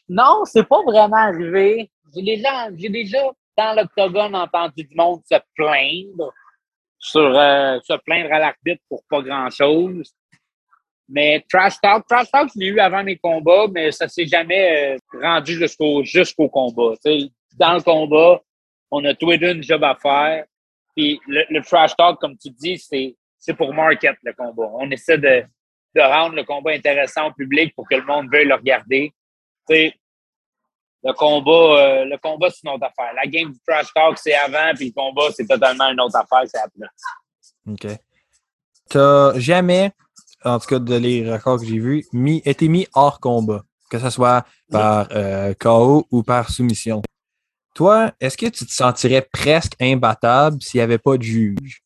non, 0.10 0.44
c'est 0.46 0.68
pas 0.68 0.82
vraiment 0.84 1.18
arrivé. 1.18 1.92
J'ai 2.16 2.24
déjà, 2.24 2.70
j'ai 2.76 2.90
déjà 2.90 3.20
dans 3.58 3.76
l'octogone 3.76 4.36
entendu 4.36 4.84
du 4.84 4.96
monde 4.96 5.22
se 5.30 5.36
plaindre 5.56 6.34
sur 7.06 7.38
euh, 7.38 7.80
se 7.84 7.94
plaindre 8.04 8.34
à 8.34 8.40
l'arbitre 8.40 8.82
pour 8.90 9.04
pas 9.10 9.22
grand-chose. 9.22 10.12
Mais 11.08 11.46
trash 11.48 11.80
talk, 11.80 12.08
trash 12.08 12.32
talk, 12.32 12.50
je 12.56 12.60
l'ai 12.60 12.68
eu 12.68 12.80
avant 12.80 13.04
mes 13.04 13.18
combats, 13.18 13.68
mais 13.72 13.92
ça 13.92 14.08
s'est 14.08 14.26
jamais 14.26 14.96
euh, 14.96 15.20
rendu 15.22 15.60
jusqu'au 16.04 16.50
combat. 16.50 16.96
dans 17.60 17.74
le 17.74 17.82
combat, 17.82 18.42
on 18.90 19.06
a 19.06 19.14
tous 19.14 19.32
les 19.32 19.38
deux 19.38 19.54
une 19.54 19.64
job 19.64 19.84
à 19.84 19.96
faire. 19.96 20.46
Puis 20.96 21.20
le, 21.28 21.62
trash 21.62 21.96
talk, 21.96 22.20
comme 22.20 22.38
tu 22.38 22.50
dis, 22.50 22.80
c'est 22.80 23.16
c'est 23.38 23.54
pour 23.54 23.72
market 23.72 24.16
le 24.24 24.34
combat. 24.34 24.72
On 24.74 24.90
essaie 24.90 25.20
de, 25.20 25.44
de 25.96 26.02
rendre 26.02 26.36
le 26.36 26.44
combat 26.44 26.72
intéressant 26.72 27.28
au 27.28 27.34
public 27.34 27.76
pour 27.76 27.88
que 27.88 27.96
le 27.96 28.04
monde 28.04 28.28
veuille 28.32 28.48
le 28.48 28.56
regarder. 28.56 29.14
Le 31.06 31.14
combat, 31.14 31.52
euh, 31.52 32.06
le 32.06 32.18
combat, 32.18 32.50
c'est 32.50 32.62
une 32.64 32.72
autre 32.72 32.86
affaire. 32.86 33.14
La 33.14 33.28
game 33.28 33.52
du 33.52 33.60
trash 33.66 33.94
talk, 33.94 34.18
c'est 34.18 34.34
avant, 34.34 34.74
puis 34.76 34.88
le 34.88 34.92
combat, 34.92 35.32
c'est 35.36 35.46
totalement 35.46 35.88
une 35.92 36.02
autre 36.02 36.16
affaire, 36.16 36.42
c'est 36.48 36.58
après. 36.58 36.88
OK. 37.70 38.00
T'as 38.90 39.40
jamais, 39.40 39.92
en 40.44 40.58
tout 40.60 40.66
cas 40.66 40.80
de 40.80 40.96
les 40.96 41.32
records 41.32 41.60
que 41.60 41.68
j'ai 41.68 41.78
vus, 41.78 42.06
mis, 42.12 42.42
été 42.44 42.68
mis 42.68 42.88
hors 42.96 43.20
combat, 43.20 43.62
que 43.92 44.00
ce 44.00 44.10
soit 44.10 44.46
par 44.72 45.08
euh, 45.12 45.54
KO 45.54 46.08
ou 46.10 46.24
par 46.24 46.50
soumission. 46.50 47.04
Toi, 47.76 48.12
est-ce 48.20 48.36
que 48.36 48.48
tu 48.48 48.66
te 48.66 48.72
sentirais 48.72 49.28
presque 49.32 49.74
imbattable 49.80 50.60
s'il 50.60 50.80
n'y 50.80 50.84
avait 50.84 50.98
pas 50.98 51.18
de 51.18 51.24
juge? 51.24 51.84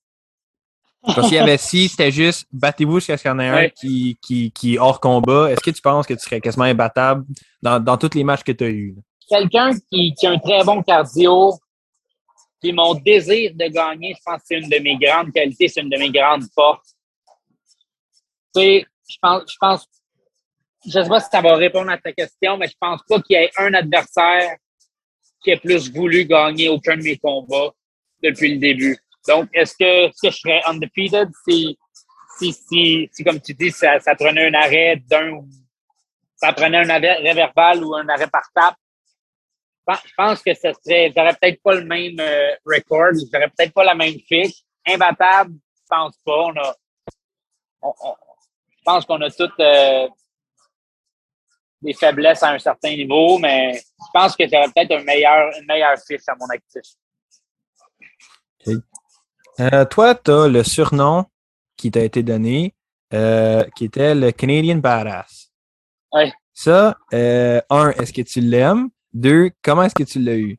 Parce 1.02 1.28
qu'il 1.28 1.38
y 1.38 1.40
avait 1.40 1.58
si 1.58 1.90
c'était 1.90 2.12
juste 2.12 2.46
battez-vous 2.52 3.00
jusqu'à 3.00 3.18
ce 3.18 3.24
qu'il 3.24 3.32
y 3.32 3.34
en 3.34 3.40
ait 3.40 3.48
un 3.48 3.70
qui, 3.70 4.18
qui, 4.22 4.52
qui, 4.52 4.76
est 4.76 4.80
hors 4.80 5.00
combat, 5.00 5.50
est-ce 5.50 5.62
que 5.62 5.72
tu 5.72 5.82
penses 5.82 6.06
que 6.06 6.14
tu 6.14 6.20
serais 6.20 6.42
quasiment 6.42 6.66
imbattable 6.66 7.26
dans, 7.62 7.80
dans 7.80 7.98
tous 7.98 8.16
les 8.16 8.24
matchs 8.24 8.44
que 8.44 8.52
tu 8.52 8.64
as 8.64 8.70
eus? 8.70 8.96
Quelqu'un 9.30 9.72
qui, 9.92 10.14
a 10.24 10.30
un 10.32 10.40
très 10.40 10.64
bon 10.64 10.82
cardio, 10.82 11.54
puis 12.62 12.74
mon 12.74 12.94
désir 12.96 13.52
de 13.54 13.68
gagner, 13.68 14.16
je 14.18 14.22
pense 14.26 14.42
que 14.42 14.48
c'est 14.48 14.58
une 14.58 14.70
de 14.70 14.80
mes 14.80 14.98
grandes 14.98 15.32
qualités, 15.32 15.68
c'est 15.68 15.82
une 15.82 15.90
de 15.90 15.98
mes 15.98 16.12
grandes 16.12 16.46
forces. 16.54 16.96
Tu 18.56 18.62
sais, 18.62 18.86
je 19.10 19.18
pense, 19.22 19.44
je 19.48 19.58
pense, 19.60 19.88
je 20.86 20.92
sais 20.92 21.08
pas 21.10 21.20
si 21.20 21.30
ça 21.32 21.42
va 21.42 21.56
répondre 21.56 21.90
à 21.92 21.98
ta 21.98 22.12
question, 22.12 22.58
mais 22.58 22.68
je 22.68 22.76
pense 22.80 23.02
pas 23.08 23.22
qu'il 23.22 23.38
y 23.38 23.44
ait 23.44 23.52
un 23.58 23.74
adversaire 23.74 24.58
qui 25.42 25.52
ait 25.52 25.58
plus 25.58 25.92
voulu 25.92 26.26
gagner 26.26 26.70
aucun 26.70 26.98
de 26.98 27.04
mes 27.04 27.18
combats 27.18 27.72
depuis 28.22 28.54
le 28.54 28.60
début. 28.60 28.98
Donc, 29.28 29.50
est-ce 29.54 29.74
que, 29.74 30.08
que 30.08 30.32
je 30.32 30.38
serais 30.38 30.62
undefeated 30.66 31.30
si, 31.48 31.78
si, 32.38 32.54
si, 32.54 33.10
si 33.12 33.24
comme 33.24 33.40
tu 33.40 33.54
dis, 33.54 33.72
ça, 33.72 34.00
ça 34.00 34.16
prenait 34.16 34.48
un 34.48 34.54
arrêt 34.54 35.02
d'un, 35.10 35.46
ça 36.36 36.52
prenait 36.54 36.78
un 36.78 36.90
arrêt 36.90 37.34
verbal 37.34 37.84
ou 37.84 37.96
un 37.96 38.08
arrêt 38.10 38.28
par 38.28 38.50
tape? 38.54 38.76
Je 40.06 40.14
pense 40.16 40.42
que 40.42 40.54
ce 40.54 40.74
serait, 40.74 41.12
j'aurais 41.16 41.34
peut-être 41.34 41.62
pas 41.62 41.76
le 41.76 41.86
même 41.86 42.20
euh, 42.20 42.56
record, 42.66 43.14
j'aurais 43.32 43.50
peut-être 43.50 43.74
pas 43.74 43.84
la 43.84 43.96
même 43.96 44.16
fiche. 44.28 44.64
Imbattable, 44.86 45.54
je 45.54 45.82
pense 45.90 46.18
pas. 46.26 46.32
On 46.32 46.56
a, 46.58 46.76
je 47.82 48.84
pense 48.84 49.06
qu'on 49.06 49.22
a 49.22 49.30
toutes 49.30 49.60
euh, 49.60 50.08
des 51.82 51.94
faiblesses 51.94 52.44
à 52.44 52.52
un 52.52 52.60
certain 52.60 52.96
niveau, 52.96 53.38
mais 53.40 53.74
je 53.76 54.08
pense 54.14 54.36
que 54.36 54.44
j'aurais 54.48 54.68
peut-être 54.68 54.92
un 54.92 55.04
meilleur, 55.04 55.52
une 55.60 55.66
meilleure 55.66 55.98
fiche 56.06 56.28
à 56.28 56.36
mon 56.36 56.48
actif. 56.48 56.84
Euh, 59.60 59.86
toi, 59.86 60.16
tu 60.16 60.32
as 60.32 60.48
le 60.48 60.64
surnom 60.64 61.26
qui 61.78 61.92
t'a 61.92 62.02
été 62.02 62.24
donné, 62.24 62.74
qui 63.12 63.86
était 63.86 64.16
le 64.16 64.32
Canadian 64.32 64.78
Badass. 64.78 65.52
Oui. 66.12 66.32
Ça, 66.54 66.98
un, 67.12 67.92
est-ce 67.92 68.12
que 68.12 68.22
tu 68.22 68.42
l'aimes? 68.42 68.90
Deux, 69.14 69.50
comment 69.64 69.84
est-ce 69.84 69.96
que 69.96 70.04
tu 70.04 70.20
l'as 70.20 70.38
eu? 70.38 70.58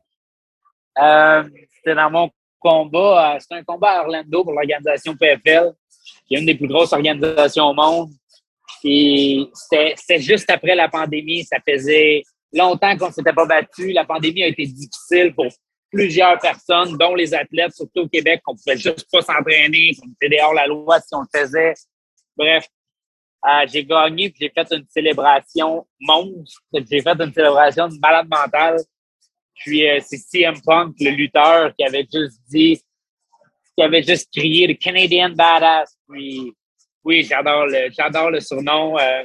Euh, 1.01 1.43
c'était 1.75 1.95
dans 1.95 2.09
mon 2.09 2.29
combat. 2.59 3.35
Euh, 3.35 3.39
c'était 3.39 3.55
un 3.55 3.63
combat 3.63 3.99
à 3.99 4.01
Orlando 4.01 4.43
pour 4.43 4.53
l'organisation 4.53 5.15
PFL, 5.15 5.71
qui 6.27 6.35
est 6.35 6.39
une 6.39 6.45
des 6.45 6.55
plus 6.55 6.67
grosses 6.67 6.93
organisations 6.93 7.65
au 7.65 7.73
monde. 7.73 8.09
Et 8.83 9.45
c'était 9.53 10.19
juste 10.19 10.49
après 10.49 10.75
la 10.75 10.89
pandémie. 10.89 11.43
Ça 11.43 11.57
faisait 11.67 12.23
longtemps 12.53 12.97
qu'on 12.97 13.07
ne 13.07 13.13
s'était 13.13 13.33
pas 13.33 13.45
battu. 13.45 13.91
La 13.91 14.05
pandémie 14.05 14.43
a 14.43 14.47
été 14.47 14.65
difficile 14.65 15.33
pour 15.35 15.47
plusieurs 15.91 16.39
personnes, 16.39 16.97
dont 16.97 17.15
les 17.15 17.33
athlètes, 17.33 17.73
surtout 17.73 18.01
au 18.01 18.07
Québec, 18.07 18.41
qu'on 18.43 18.55
pouvait 18.55 18.77
juste 18.77 19.07
pas 19.11 19.21
s'entraîner, 19.21 19.91
qu'on 19.95 20.09
était 20.21 20.35
dehors 20.35 20.53
la 20.53 20.65
loi 20.67 20.99
si 20.99 21.13
on 21.13 21.21
le 21.21 21.39
faisait. 21.39 21.73
Bref, 22.37 22.65
euh, 23.43 23.65
j'ai 23.67 23.83
gagné 23.83 24.33
j'ai 24.39 24.49
fait 24.49 24.67
une 24.71 24.85
célébration 24.87 25.85
monstre. 25.99 26.61
J'ai 26.73 27.01
fait 27.01 27.19
une 27.19 27.33
célébration 27.33 27.87
de 27.87 27.97
malade 27.99 28.27
mentale. 28.29 28.77
Puis 29.55 29.87
euh, 29.89 29.99
c'est 30.01 30.17
CM 30.17 30.55
Punk, 30.63 30.95
le 30.99 31.11
lutteur, 31.11 31.75
qui 31.75 31.83
avait 31.83 32.07
juste 32.11 32.39
dit, 32.49 32.79
qui 33.75 33.83
avait 33.83 34.03
juste 34.03 34.29
crié 34.31 34.67
le 34.67 34.75
Canadian 34.75 35.29
Badass. 35.29 35.97
Puis 36.07 36.53
oui, 37.03 37.23
j'adore 37.23 37.65
le, 37.65 37.89
j'adore 37.91 38.29
le 38.29 38.39
surnom. 38.39 38.97
Euh, 38.99 39.23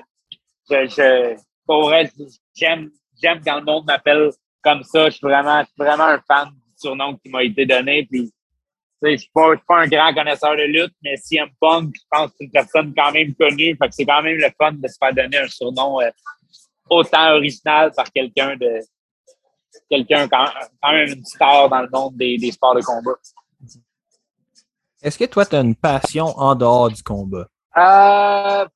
je, 0.71 0.87
je, 0.89 2.37
j'aime, 2.55 2.91
j'aime 3.23 3.41
quand 3.45 3.59
le 3.59 3.65
monde 3.65 3.85
m'appelle 3.87 4.31
comme 4.63 4.83
ça. 4.83 5.11
Je 5.11 5.17
suis 5.17 5.27
vraiment, 5.27 5.63
vraiment 5.77 6.05
un 6.05 6.23
fan 6.27 6.49
du 6.49 6.73
surnom 6.77 7.17
qui 7.17 7.29
m'a 7.29 7.45
été 7.45 7.67
donné. 7.67 8.07
Puis 8.11 8.33
je 9.03 9.09
ne 9.09 9.17
suis 9.17 9.31
pas, 9.35 9.53
un 9.69 9.87
grand 9.87 10.15
connaisseur 10.15 10.57
de 10.57 10.63
lutte, 10.63 10.95
mais 11.03 11.17
CM 11.17 11.49
Punk, 11.61 11.95
je 11.95 12.03
pense 12.11 12.31
que 12.31 12.37
c'est 12.39 12.45
une 12.45 12.51
personne 12.51 12.95
quand 12.97 13.13
même 13.13 13.35
connue. 13.35 13.77
Fait 13.77 13.89
que 13.89 13.95
c'est 13.95 14.07
quand 14.07 14.23
même 14.23 14.39
le 14.39 14.49
fun 14.59 14.73
de 14.73 14.89
se 14.89 14.97
faire 14.99 15.15
donner 15.15 15.39
un 15.39 15.49
surnom 15.49 16.01
euh, 16.01 16.11
autant 16.89 17.35
original 17.35 17.93
par 17.95 18.11
quelqu'un 18.11 18.57
de 18.57 18.81
quelqu'un 19.91 20.27
quand, 20.29 20.47
même 20.91 21.09
une 21.13 21.25
star 21.25 21.69
dans 21.69 21.83
le 21.83 21.89
monde 21.93 22.17
des, 22.17 22.39
des 22.39 22.51
sports 22.51 22.75
de 22.75 22.81
combat. 22.81 23.17
Est-ce 25.03 25.19
que 25.19 25.25
toi, 25.27 25.45
tu 25.45 25.57
as 25.57 25.61
une 25.61 25.77
passion 25.77 26.27
en 26.27 26.55
dehors 26.55 26.91
du 26.91 27.03
combat? 27.03 27.47
Euh, 27.77 28.67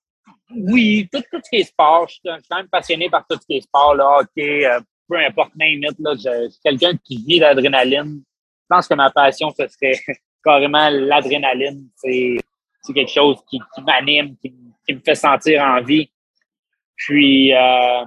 oui, 0.55 1.09
tout, 1.11 1.23
tout, 1.33 1.41
ce 1.43 1.49
qui 1.49 1.57
est 1.57 1.65
sport. 1.65 2.07
Je 2.09 2.15
suis 2.15 2.49
quand 2.49 2.57
même 2.57 2.69
passionné 2.69 3.09
par 3.09 3.25
tout 3.29 3.39
ce 3.41 3.47
qui 3.47 3.57
est 3.57 3.61
sport, 3.63 3.95
là, 3.95 4.19
hockey, 4.21 4.67
euh, 4.67 4.81
peu 5.09 5.17
importe, 5.17 5.57
même 5.57 5.81
là, 5.81 6.13
je, 6.15 6.45
je 6.45 6.51
suis 6.51 6.61
quelqu'un 6.63 6.93
qui 7.03 7.25
vit 7.25 7.39
l'adrénaline 7.39 8.23
pense 8.71 8.89
que 8.89 8.95
ma 8.95 9.11
passion, 9.11 9.51
ce 9.51 9.67
serait 9.69 10.01
carrément 10.45 10.89
l'adrénaline. 10.89 11.89
C'est, 11.97 12.37
quelque 12.95 13.11
chose 13.11 13.39
qui, 13.49 13.61
m'anime, 13.87 14.37
qui, 14.39 14.55
me 14.95 15.01
fait 15.05 15.15
sentir 15.15 15.63
en 15.63 15.83
vie. 15.83 16.11
Puis, 16.97 17.55
euh, 17.55 18.05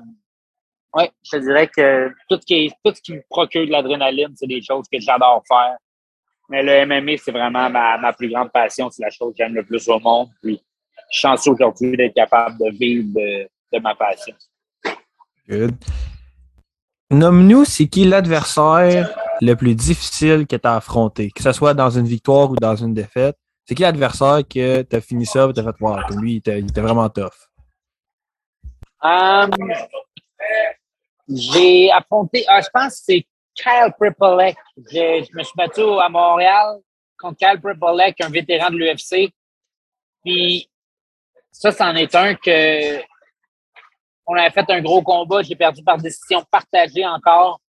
ouais, 0.96 1.12
je 1.32 1.38
dirais 1.38 1.67
que 1.67 2.10
tout 2.27 2.39
ce 2.41 2.46
qui, 2.46 2.72
tout 2.84 2.93
ce 2.93 3.01
qui 3.01 3.13
me 3.13 3.22
procure 3.29 3.65
de 3.65 3.72
l'adrénaline, 3.72 4.34
c'est 4.36 4.48
des 4.48 4.62
choses 4.62 4.86
que 4.91 5.00
j'adore 5.00 5.43
faire. 5.48 5.77
Mais 6.50 6.63
le 6.63 6.86
MMA, 6.86 7.17
c'est 7.17 7.32
vraiment 7.32 7.70
ma, 7.70 8.13
plus 8.13 8.29
grande 8.29 8.51
passion. 8.51 8.89
C'est 8.89 9.03
la 9.03 9.10
chose 9.10 9.32
que 9.32 9.38
j'aime 9.38 9.55
le 9.55 9.63
plus 9.63 9.88
au 9.88 10.00
monde. 10.00 10.29
Puis, 10.41 10.62
je 11.12 11.20
chanceux 11.20 11.51
aujourd'hui 11.51 11.96
d'être 11.96 12.15
capable 12.15 12.58
de 12.58 12.72
vivre 12.77 13.13
de, 13.13 13.48
de 13.72 13.79
ma 13.79 13.96
passion. 13.96 14.36
Good. 15.48 15.75
Nomme-nous, 17.12 17.65
c'est 17.65 17.88
qui 17.88 18.05
l'adversaire 18.05 19.15
le 19.44 19.56
plus 19.56 19.76
difficile 19.76 20.48
que 20.48 20.56
tu 20.56 20.68
as 20.68 20.76
affronté, 20.76 21.32
que 21.32 21.44
ce 21.44 21.52
soit 21.52 21.74
dans 21.74 21.90
une 21.90 22.06
victoire 22.06 22.52
ou 22.52 22.56
dans 22.56 22.76
une 22.76 22.94
défaite? 22.94 23.38
C'est 23.66 23.76
qui 23.76 23.82
l'adversaire 23.82 24.42
que 24.48 24.82
tu 24.82 24.96
as 24.96 25.02
fini 25.02 25.26
ça 25.26 25.48
et 25.50 25.54
tu 25.54 25.60
as 25.60 25.64
fait 25.64 25.78
voir? 25.80 26.10
Wow, 26.10 26.20
lui, 26.20 26.34
il 26.34 26.38
était, 26.38 26.82
vraiment 26.82 27.10
tough? 27.10 27.50
Um, 29.02 29.52
j'ai 31.30 31.92
affronté, 31.92 32.46
ah, 32.48 32.62
je 32.62 32.70
pense 32.74 33.00
que 33.00 33.04
c'est 33.06 33.28
Kyle 33.56 33.94
Pripolek. 33.98 34.56
Je, 34.92 35.38
me 35.38 35.44
suis 35.44 35.54
battu 35.56 35.82
à 35.82 36.10
Montréal 36.10 36.80
contre 37.18 37.38
Kyle 37.38 37.62
Pripolek, 37.62 38.20
un 38.22 38.30
vétéran 38.30 38.70
de 38.70 38.78
l'UFC. 38.78 39.32
Puis 40.24 40.70
ça, 41.52 41.72
c'en 41.72 41.96
est 41.96 42.14
un 42.16 42.36
que 42.36 43.02
on 44.26 44.36
avait 44.36 44.52
fait 44.52 44.70
un 44.70 44.82
gros 44.82 45.02
combat. 45.02 45.42
J'ai 45.42 45.56
perdu 45.56 45.84
par 45.84 45.98
décision 45.98 46.44
partagée 46.50 47.06
encore. 47.06 47.60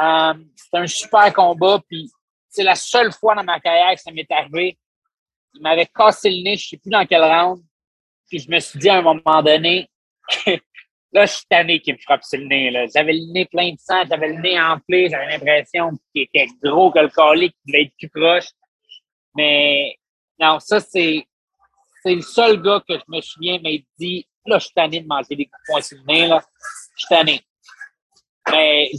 Euh, 0.00 0.34
c'est 0.56 0.78
un 0.78 0.86
super 0.86 1.32
combat. 1.32 1.80
Puis 1.88 2.10
c'est 2.48 2.62
la 2.62 2.74
seule 2.74 3.12
fois 3.12 3.34
dans 3.34 3.44
ma 3.44 3.60
carrière 3.60 3.94
que 3.94 4.00
ça 4.00 4.12
m'est 4.12 4.30
arrivé. 4.30 4.78
il 5.54 5.62
m'avait 5.62 5.86
cassé 5.86 6.30
le 6.30 6.42
nez, 6.42 6.56
je 6.56 6.68
sais 6.68 6.76
plus 6.76 6.90
dans 6.90 7.04
quel 7.06 7.22
round. 7.22 7.62
Puis 8.28 8.40
je 8.40 8.50
me 8.50 8.58
suis 8.58 8.78
dit 8.78 8.88
à 8.88 8.98
un 8.98 9.02
moment 9.02 9.42
donné, 9.42 9.88
là, 11.12 11.26
je 11.26 11.32
suis 11.32 11.46
tanné 11.48 11.80
qu'il 11.80 11.94
me 11.94 11.98
frappe 12.00 12.24
sur 12.24 12.38
le 12.38 12.46
nez. 12.46 12.88
J'avais 12.92 13.12
le 13.12 13.32
nez 13.32 13.46
plein 13.46 13.72
de 13.72 13.78
sang, 13.78 14.04
j'avais 14.08 14.28
le 14.28 14.40
nez 14.40 14.60
enflé, 14.60 15.08
j'avais 15.08 15.28
l'impression 15.28 15.90
qu'il 16.12 16.22
était 16.22 16.46
gros 16.62 16.90
que 16.90 17.00
le 17.00 17.08
collier, 17.08 17.50
qu'il 17.50 17.72
devait 17.72 17.82
être 17.84 17.94
plus 17.98 18.08
proche. 18.08 18.48
Mais 19.36 19.96
non, 20.38 20.58
ça, 20.60 20.80
c'est 20.80 21.26
c'est 22.02 22.14
le 22.14 22.22
seul 22.22 22.60
gars 22.60 22.82
que 22.86 22.94
je 22.94 23.04
me 23.08 23.20
souviens 23.22 23.58
m'a 23.60 23.70
dit 23.98 24.28
là, 24.46 24.58
je 24.58 24.64
suis 24.66 24.74
tanné 24.74 25.00
de 25.00 25.06
manger 25.06 25.36
des 25.36 25.46
coups 25.46 25.60
de 25.62 25.72
poing 25.72 25.80
sur 25.80 25.98
le 25.98 26.04
nez, 26.04 26.26
là. 26.26 26.42
Je 26.96 27.06
suis 27.06 27.08
tanné. 27.08 27.40
Mais 28.54 28.90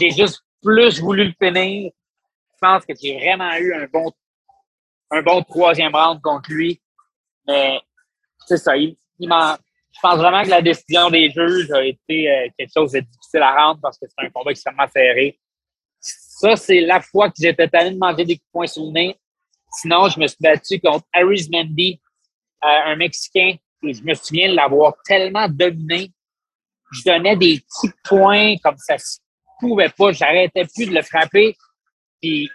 j'ai 0.00 0.10
juste 0.10 0.40
plus 0.62 1.00
voulu 1.00 1.24
le 1.26 1.34
finir. 1.40 1.90
Je 1.92 2.58
pense 2.60 2.84
que 2.84 2.94
j'ai 3.00 3.16
vraiment 3.16 3.54
eu 3.56 3.74
un 3.74 3.86
bon, 3.92 4.10
un 5.10 5.22
bon 5.22 5.42
troisième 5.42 5.94
round 5.94 6.20
contre 6.22 6.50
lui. 6.50 6.80
Mais 7.46 7.80
c'est 8.46 8.56
ça. 8.56 8.76
Il, 8.76 8.96
je 9.94 10.00
pense 10.02 10.16
vraiment 10.16 10.42
que 10.42 10.50
la 10.50 10.62
décision 10.62 11.10
des 11.10 11.30
juges 11.30 11.70
a 11.70 11.84
été 11.84 12.30
euh, 12.30 12.48
quelque 12.58 12.72
chose 12.76 12.92
de 12.92 13.00
difficile 13.00 13.42
à 13.42 13.54
rendre 13.54 13.80
parce 13.80 13.98
que 13.98 14.06
c'est 14.08 14.26
un 14.26 14.30
combat 14.30 14.50
extrêmement 14.50 14.88
serré. 14.88 15.38
Ça, 16.00 16.56
c'est 16.56 16.80
la 16.80 17.00
fois 17.00 17.28
que 17.28 17.36
j'étais 17.38 17.68
tanné 17.68 17.92
de 17.92 17.98
manger 17.98 18.24
des 18.24 18.40
coups 18.52 18.66
de 18.66 18.72
sur 18.72 18.84
le 18.84 18.90
nez. 18.90 19.18
Sinon, 19.70 20.08
je 20.08 20.18
me 20.18 20.26
suis 20.26 20.38
battu 20.40 20.80
contre 20.80 21.06
Aris 21.12 21.48
Mendy, 21.50 22.00
euh, 22.64 22.68
un 22.86 22.96
Mexicain. 22.96 23.56
Et 23.82 23.94
je 23.94 24.02
me 24.02 24.14
souviens 24.14 24.50
de 24.50 24.56
l'avoir 24.56 24.94
tellement 25.04 25.48
dominé. 25.48 26.10
Je 26.94 27.02
donnais 27.04 27.36
des 27.36 27.60
petits 27.60 27.92
points 28.04 28.56
comme 28.62 28.78
ça 28.78 28.98
se 28.98 29.18
pouvait 29.60 29.88
pas. 29.88 30.12
J'arrêtais 30.12 30.64
plus 30.74 30.86
de 30.86 30.94
le 30.94 31.02
frapper. 31.02 31.56
Puis 32.20 32.50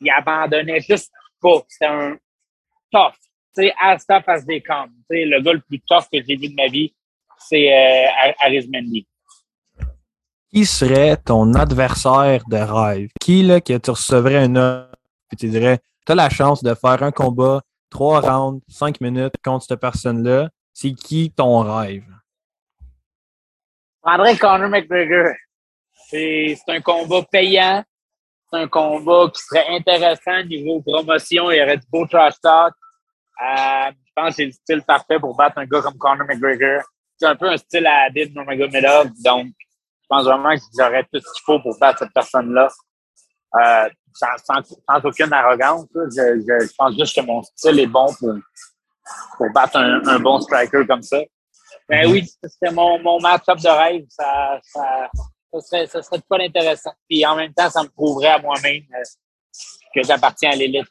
il 0.00 0.10
abandonnait 0.10 0.80
juste 0.80 1.12
pas. 1.40 1.62
C'était 1.68 1.86
un 1.86 2.16
tough. 2.92 3.14
Tu 3.56 3.62
sais, 3.62 3.74
as 3.80 4.04
tough 4.04 4.28
as 4.28 4.44
they 4.44 4.62
come. 4.62 4.90
Tu 5.10 5.16
sais, 5.16 5.24
le 5.24 5.40
gars 5.40 5.52
le 5.52 5.60
plus 5.60 5.80
tough 5.88 6.04
que 6.12 6.18
j'ai 6.26 6.36
vu 6.36 6.48
de 6.48 6.54
ma 6.54 6.68
vie, 6.68 6.94
c'est 7.38 7.72
euh, 7.72 8.32
Arizmendi. 8.40 9.06
Qui 10.52 10.66
serait 10.66 11.16
ton 11.16 11.54
adversaire 11.54 12.44
de 12.48 12.56
rêve? 12.56 13.10
Qui, 13.20 13.42
là, 13.42 13.60
que 13.60 13.76
tu 13.76 13.90
recevrais 13.90 14.36
un 14.36 14.56
homme 14.56 14.86
et 15.32 15.36
tu 15.36 15.48
dirais, 15.48 15.80
tu 16.06 16.12
as 16.12 16.14
la 16.14 16.30
chance 16.30 16.62
de 16.62 16.74
faire 16.74 17.02
un 17.02 17.10
combat, 17.10 17.60
trois 17.90 18.20
rounds, 18.20 18.62
cinq 18.68 19.00
minutes 19.00 19.34
contre 19.44 19.66
cette 19.66 19.80
personne-là. 19.80 20.50
C'est 20.72 20.92
qui 20.92 21.32
ton 21.32 21.60
rêve? 21.60 22.04
Je 24.04 24.10
prendrais 24.10 24.36
Conor 24.36 24.68
McGregor. 24.68 25.32
C'est 26.10 26.58
un 26.68 26.80
combat 26.82 27.22
payant. 27.32 27.82
C'est 28.52 28.58
un 28.58 28.68
combat 28.68 29.30
qui 29.34 29.42
serait 29.42 29.66
intéressant 29.68 30.44
niveau 30.44 30.82
promotion. 30.82 31.50
Il 31.50 31.56
y 31.56 31.62
aurait 31.62 31.78
du 31.78 31.86
beau 31.90 32.06
trash 32.06 32.34
talk. 32.42 32.74
Euh, 33.40 33.90
je 33.90 34.12
pense 34.14 34.28
que 34.28 34.34
c'est 34.34 34.44
le 34.44 34.52
style 34.52 34.82
parfait 34.82 35.18
pour 35.18 35.34
battre 35.34 35.56
un 35.56 35.64
gars 35.64 35.80
comme 35.80 35.96
Conor 35.96 36.26
McGregor. 36.26 36.82
C'est 37.16 37.26
un 37.26 37.34
peu 37.34 37.48
un 37.48 37.56
style 37.56 37.86
à 37.86 38.04
Adid 38.08 38.34
Nurmagomedov. 38.34 39.08
Donc, 39.24 39.46
je 39.46 40.06
pense 40.06 40.24
vraiment 40.24 40.54
qu'ils 40.54 40.84
auraient 40.84 41.04
tout 41.04 41.20
ce 41.20 41.32
qu'il 41.32 41.42
faut 41.46 41.60
pour 41.60 41.78
battre 41.78 42.00
cette 42.00 42.12
personne-là. 42.12 42.68
Euh, 43.54 43.88
sans, 44.12 45.04
aucune 45.04 45.32
arrogance. 45.32 45.86
Je, 45.94 46.76
pense 46.76 46.94
juste 46.98 47.16
que 47.16 47.24
mon 47.24 47.42
style 47.42 47.80
est 47.80 47.86
bon 47.86 48.12
pour, 48.18 48.34
pour 49.38 49.50
battre 49.54 49.76
un, 49.78 50.20
bon 50.20 50.40
striker 50.40 50.86
comme 50.86 51.02
ça. 51.02 51.18
Ben 51.88 52.10
oui, 52.10 52.26
c'était 52.42 52.72
mon, 52.72 52.98
mon 53.02 53.20
match-up 53.20 53.58
de 53.58 53.68
rêve. 53.68 54.06
Ça, 54.08 54.58
ça, 54.62 55.10
serait, 55.60 55.86
ça 55.86 56.02
serait 56.02 56.22
pas 56.28 56.38
intéressant. 56.40 56.92
Puis 57.08 57.24
en 57.26 57.36
même 57.36 57.52
temps, 57.52 57.68
ça 57.68 57.82
me 57.82 57.88
prouverait 57.88 58.28
à 58.28 58.38
moi-même 58.38 58.82
euh, 58.94 59.02
que 59.94 60.02
j'appartiens 60.02 60.50
à 60.50 60.56
l'élite. 60.56 60.88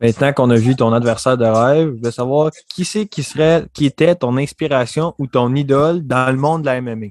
Maintenant 0.00 0.32
qu'on 0.32 0.50
a 0.50 0.56
vu 0.56 0.76
ton 0.76 0.92
adversaire 0.92 1.36
de 1.36 1.44
rêve, 1.44 1.94
je 1.96 2.04
veux 2.04 2.10
savoir 2.10 2.50
qui 2.68 2.84
c'est 2.84 3.06
qui 3.06 3.22
serait, 3.22 3.66
qui 3.72 3.86
était 3.86 4.14
ton 4.14 4.36
inspiration 4.36 5.14
ou 5.18 5.26
ton 5.26 5.54
idole 5.54 6.06
dans 6.06 6.30
le 6.30 6.36
monde 6.36 6.62
de 6.62 6.66
la 6.66 6.80
MMA? 6.80 7.06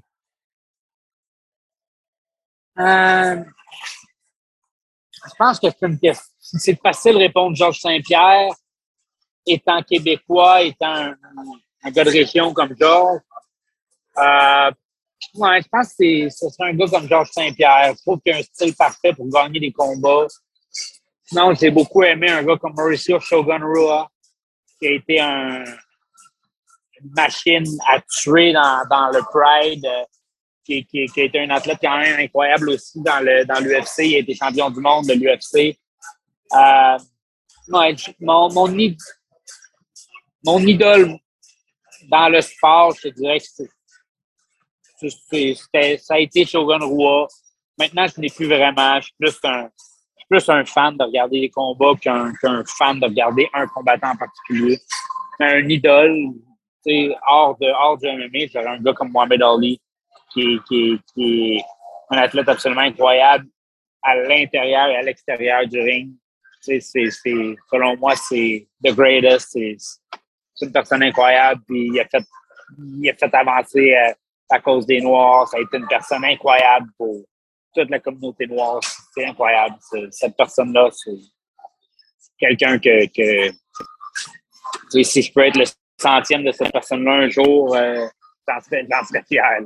Euh, 2.80 3.44
je 5.26 5.36
pense 5.38 5.60
que 5.60 5.68
c'est 5.70 5.88
une 5.88 6.00
question. 6.00 6.26
C'est 6.40 6.80
facile 6.82 7.14
de 7.14 7.20
répondre 7.20 7.56
Georges 7.56 7.80
Saint-Pierre, 7.80 8.50
étant 9.46 9.82
québécois, 9.82 10.64
étant 10.64 10.94
un, 10.94 11.16
gars 11.92 12.04
de 12.04 12.10
région 12.10 12.54
comme 12.54 12.76
Georges. 12.80 13.22
Euh, 14.18 14.72
je 15.36 15.68
pense 15.72 15.94
que 16.00 16.30
ce 16.30 16.50
serait 16.50 16.70
un 16.70 16.74
gars 16.74 16.88
comme 16.88 17.08
Georges 17.08 17.32
Saint-Pierre. 17.32 17.94
Je 17.96 18.02
trouve 18.02 18.20
qu'il 18.22 18.34
a 18.34 18.38
un 18.38 18.44
style 18.44 18.76
parfait 18.76 19.14
pour 19.14 19.28
gagner 19.30 19.60
des 19.60 19.72
combats. 19.72 20.28
Sinon, 21.26 21.54
j'ai 21.54 21.72
beaucoup 21.72 22.04
aimé 22.04 22.30
un 22.30 22.44
gars 22.44 22.58
comme 22.58 22.74
Mauricio 22.76 23.20
Shogun 23.20 23.60
Rua, 23.62 24.10
qui 24.80 24.88
a 24.88 24.92
été 24.92 25.20
un, 25.20 25.64
une 25.64 27.12
machine 27.16 27.66
à 27.90 28.00
tuer 28.02 28.54
dans, 28.54 28.86
dans 28.90 29.10
le 29.10 29.22
Pride 29.32 29.88
qui, 30.64 30.86
qui, 30.86 31.06
qui, 31.08 31.22
a 31.22 31.24
été 31.26 31.40
un 31.40 31.50
athlète 31.50 31.80
quand 31.82 31.98
même 31.98 32.20
incroyable 32.20 32.70
aussi 32.70 33.02
dans 33.02 33.20
le 33.20 33.46
dans 33.46 33.60
l'UFC. 33.60 34.00
Il 34.00 34.16
a 34.16 34.20
été 34.20 34.36
champion 34.36 34.70
du 34.70 34.80
monde 34.80 35.06
de 35.08 35.14
l'UFC. 35.14 35.78
Euh, 36.54 36.98
mon, 38.20 38.50
mon, 38.50 38.70
mon 40.46 40.60
idole 40.60 41.18
dans 42.10 42.30
le 42.30 42.42
sport, 42.42 42.94
je 42.96 43.10
te 43.10 43.14
dirais 43.14 43.40
que 43.40 43.64
ça 45.98 46.14
a 46.16 46.20
été 46.20 46.46
Shogun 46.46 46.86
Rua. 46.86 47.28
Maintenant, 47.78 48.08
je 48.08 48.22
n'ai 48.22 48.30
plus 48.30 48.48
vraiment. 48.48 49.00
Je 49.02 49.08
suis 49.08 49.42
plus 50.30 50.50
un, 50.50 50.66
fan 50.66 50.98
de 50.98 51.04
regarder 51.04 51.40
les 51.42 51.50
combats 51.50 51.94
qu'un, 52.02 52.32
fan 52.78 53.00
de 53.00 53.06
regarder 53.06 53.48
un 53.54 53.68
combattant 53.68 54.12
en 54.12 54.16
particulier. 54.16 54.80
Un 55.40 55.68
idole, 55.68 56.16
hors, 57.28 57.58
de, 57.60 57.68
hors 57.68 57.98
du 57.98 58.08
MMA, 58.08 58.48
j'aurais 58.52 58.68
un 58.68 58.80
gars 58.80 58.94
comme 58.94 59.12
Mohamed 59.12 59.42
Ali, 59.42 59.82
qui, 60.32 60.60
est 61.18 61.62
un 62.10 62.18
athlète 62.18 62.50
absolument 62.50 62.82
incroyable 62.82 63.48
à 64.04 64.16
l'intérieur 64.16 64.88
et 64.88 64.98
à 64.98 65.02
l'extérieur 65.02 65.68
du 65.68 65.82
ring. 65.82 66.12
C'est, 66.62 66.80
selon 66.80 67.98
moi, 67.98 68.16
c'est 68.16 68.68
the 68.84 68.94
greatest. 68.94 69.58
Une 70.62 70.72
personne 70.72 71.04
incroyable. 71.04 71.62
Puis 71.68 71.88
il 71.88 72.00
a 72.00 72.06
fait, 72.06 72.24
il 72.78 73.10
a 73.10 73.16
fait 73.16 73.34
avancer 73.34 73.96
euh, 73.96 74.14
à, 74.50 74.60
cause 74.60 74.86
des 74.86 75.02
Noirs. 75.02 75.48
Ça 75.48 75.58
a 75.58 75.62
été 75.62 75.78
une 75.78 75.88
personne 75.88 76.24
incroyable 76.26 76.88
pour 76.98 77.24
toute 77.76 77.90
la 77.90 78.00
communauté 78.00 78.48
noire. 78.48 78.80
C'est 79.14 79.26
incroyable. 79.26 79.76
cette 80.12 80.38
personne-là, 80.38 80.90
c'est 80.92 81.12
quelqu'un 82.38 82.78
que, 82.78 83.06
que 83.08 83.52
si 85.04 85.22
je 85.22 85.34
peux 85.34 85.42
être 85.42 85.58
le 85.58 85.66
centième 86.00 86.44
de 86.44 86.52
cette 86.52 86.72
personne-là 86.72 87.12
un 87.14 87.30
jour, 87.30 87.76
euh, 87.76 88.06
j'en, 88.48 88.60
serais, 88.62 88.86
serais, 89.08 89.24
fier. 89.28 89.62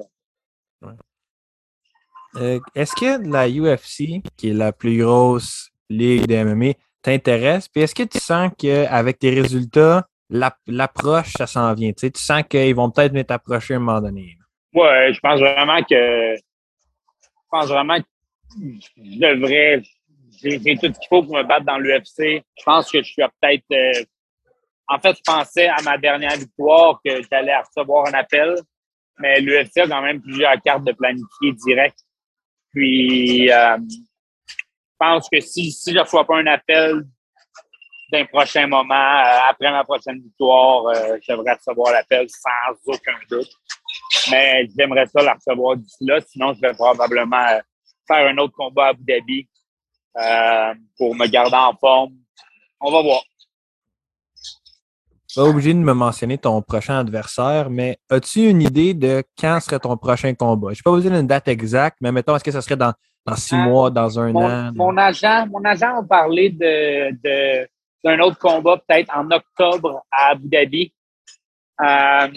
Euh, 2.36 2.60
est-ce 2.76 2.94
que 2.94 3.30
la 3.30 3.50
UFC, 3.50 4.22
qui 4.36 4.50
est 4.50 4.54
la 4.54 4.72
plus 4.72 5.00
grosse 5.00 5.72
ligue 5.90 6.28
de 6.28 6.44
MMA, 6.44 6.74
t'intéresse? 7.02 7.68
Puis 7.68 7.82
est-ce 7.82 7.96
que 7.96 8.04
tu 8.04 8.20
sens 8.20 8.52
qu'avec 8.58 9.20
tes 9.20 9.32
résultats, 9.32 10.08
l'approche, 10.30 11.34
ça 11.34 11.48
s'en 11.48 11.74
vient? 11.74 11.92
Tu, 11.94 12.10
sens 12.16 12.44
qu'ils 12.50 12.76
vont 12.76 12.92
peut-être 12.92 13.12
venir 13.12 13.26
t'approcher 13.26 13.76
à 13.76 13.78
un 13.78 13.80
moment 13.80 14.02
donné? 14.02 14.38
Oui, 14.74 15.14
je 15.14 15.20
pense 15.20 15.40
vraiment 15.40 15.82
que 15.84 16.36
je 16.36 17.50
pense 17.50 17.68
vraiment 17.68 18.00
que 18.00 18.06
je 18.98 19.20
devrais. 19.20 19.82
J'ai 20.44 20.60
tout 20.60 20.94
ce 20.94 21.00
qu'il 21.00 21.08
faut 21.10 21.24
pour 21.24 21.36
me 21.36 21.44
battre 21.44 21.66
dans 21.66 21.80
l'UFC. 21.80 22.44
Je 22.58 22.64
pense 22.64 22.92
que 22.92 23.00
je 23.00 23.08
suis 23.08 23.24
peut-être. 23.42 23.64
Euh, 23.72 24.04
en 24.88 25.00
fait, 25.00 25.18
je 25.18 25.22
pensais 25.26 25.68
à 25.68 25.82
ma 25.84 25.98
dernière 25.98 26.38
victoire 26.38 27.00
que 27.04 27.22
j'allais 27.30 27.58
recevoir 27.58 28.08
un 28.08 28.14
appel, 28.14 28.56
mais 29.18 29.42
l'UFC 29.42 29.80
a 29.80 29.88
quand 29.88 30.02
même 30.02 30.22
plusieurs 30.22 30.62
cartes 30.62 30.84
de 30.84 30.94
planifier 30.94 31.54
direct 31.54 31.98
puis, 32.78 33.52
euh, 33.52 33.78
je 33.90 33.96
pense 35.00 35.28
que 35.30 35.40
si, 35.40 35.72
si 35.72 35.92
je 35.92 35.96
ne 35.96 36.02
reçois 36.02 36.26
pas 36.26 36.38
un 36.38 36.46
appel 36.46 37.04
d'un 38.12 38.26
prochain 38.26 38.68
moment, 38.68 38.94
euh, 38.94 39.50
après 39.50 39.72
ma 39.72 39.84
prochaine 39.84 40.20
victoire, 40.22 40.88
euh, 40.88 41.18
je 41.22 41.34
devrais 41.34 41.54
recevoir 41.54 41.92
l'appel 41.92 42.28
sans 42.30 42.94
aucun 42.94 43.18
doute. 43.30 43.50
Mais 44.32 44.68
j'aimerais 44.78 45.06
ça 45.08 45.22
la 45.22 45.34
recevoir 45.34 45.78
d'ici 45.78 46.06
là. 46.06 46.20
Sinon, 46.22 46.54
je 46.54 46.62
vais 46.62 46.74
probablement 46.74 47.46
faire 48.08 48.28
un 48.28 48.38
autre 48.38 48.54
combat 48.56 48.86
à 48.86 48.90
Abu 48.90 49.04
Dhabi 49.04 49.48
pour 50.98 51.16
me 51.16 51.28
garder 51.28 51.56
en 51.56 51.76
forme. 51.76 52.14
On 52.80 52.92
va 52.92 53.02
voir 53.02 53.22
pas 55.38 55.44
obligé 55.44 55.72
de 55.74 55.80
me 55.80 55.94
mentionner 55.94 56.40
ton 56.40 56.62
prochain 56.64 56.98
adversaire, 56.98 57.70
mais 57.70 58.00
as-tu 58.10 58.50
une 58.50 58.62
idée 58.64 58.96
de 58.96 59.24
quand 59.40 59.60
serait 59.60 59.80
ton 59.80 59.96
prochain 59.96 60.34
combat? 60.34 60.74
Je 60.74 60.80
ne 60.80 60.84
pas 60.84 60.90
vous 60.90 61.00
dire 61.00 61.14
une 61.14 61.28
date 61.28 61.48
exacte, 61.48 61.98
mais 62.02 62.12
mettons, 62.12 62.36
est-ce 62.36 62.44
que 62.44 62.52
ça 62.52 62.62
serait 62.62 62.76
dans, 62.76 62.94
dans 63.24 63.36
six 63.36 63.54
euh, 63.54 63.60
mois, 63.60 63.92
dans 63.92 64.20
un 64.20 64.34
an? 64.34 64.72
Mon 64.74 64.98
agent, 64.98 65.46
mon 65.52 65.64
agent 65.64 66.00
a 66.00 66.04
parlé 66.04 66.50
de, 66.50 67.68
d'un 68.04 68.20
autre 68.20 68.38
combat 68.38 68.82
peut-être 68.88 69.16
en 69.16 69.30
octobre 69.32 70.06
à 70.12 70.30
Abu 70.30 70.48
Dhabi. 70.48 70.94
Euh, 71.82 72.28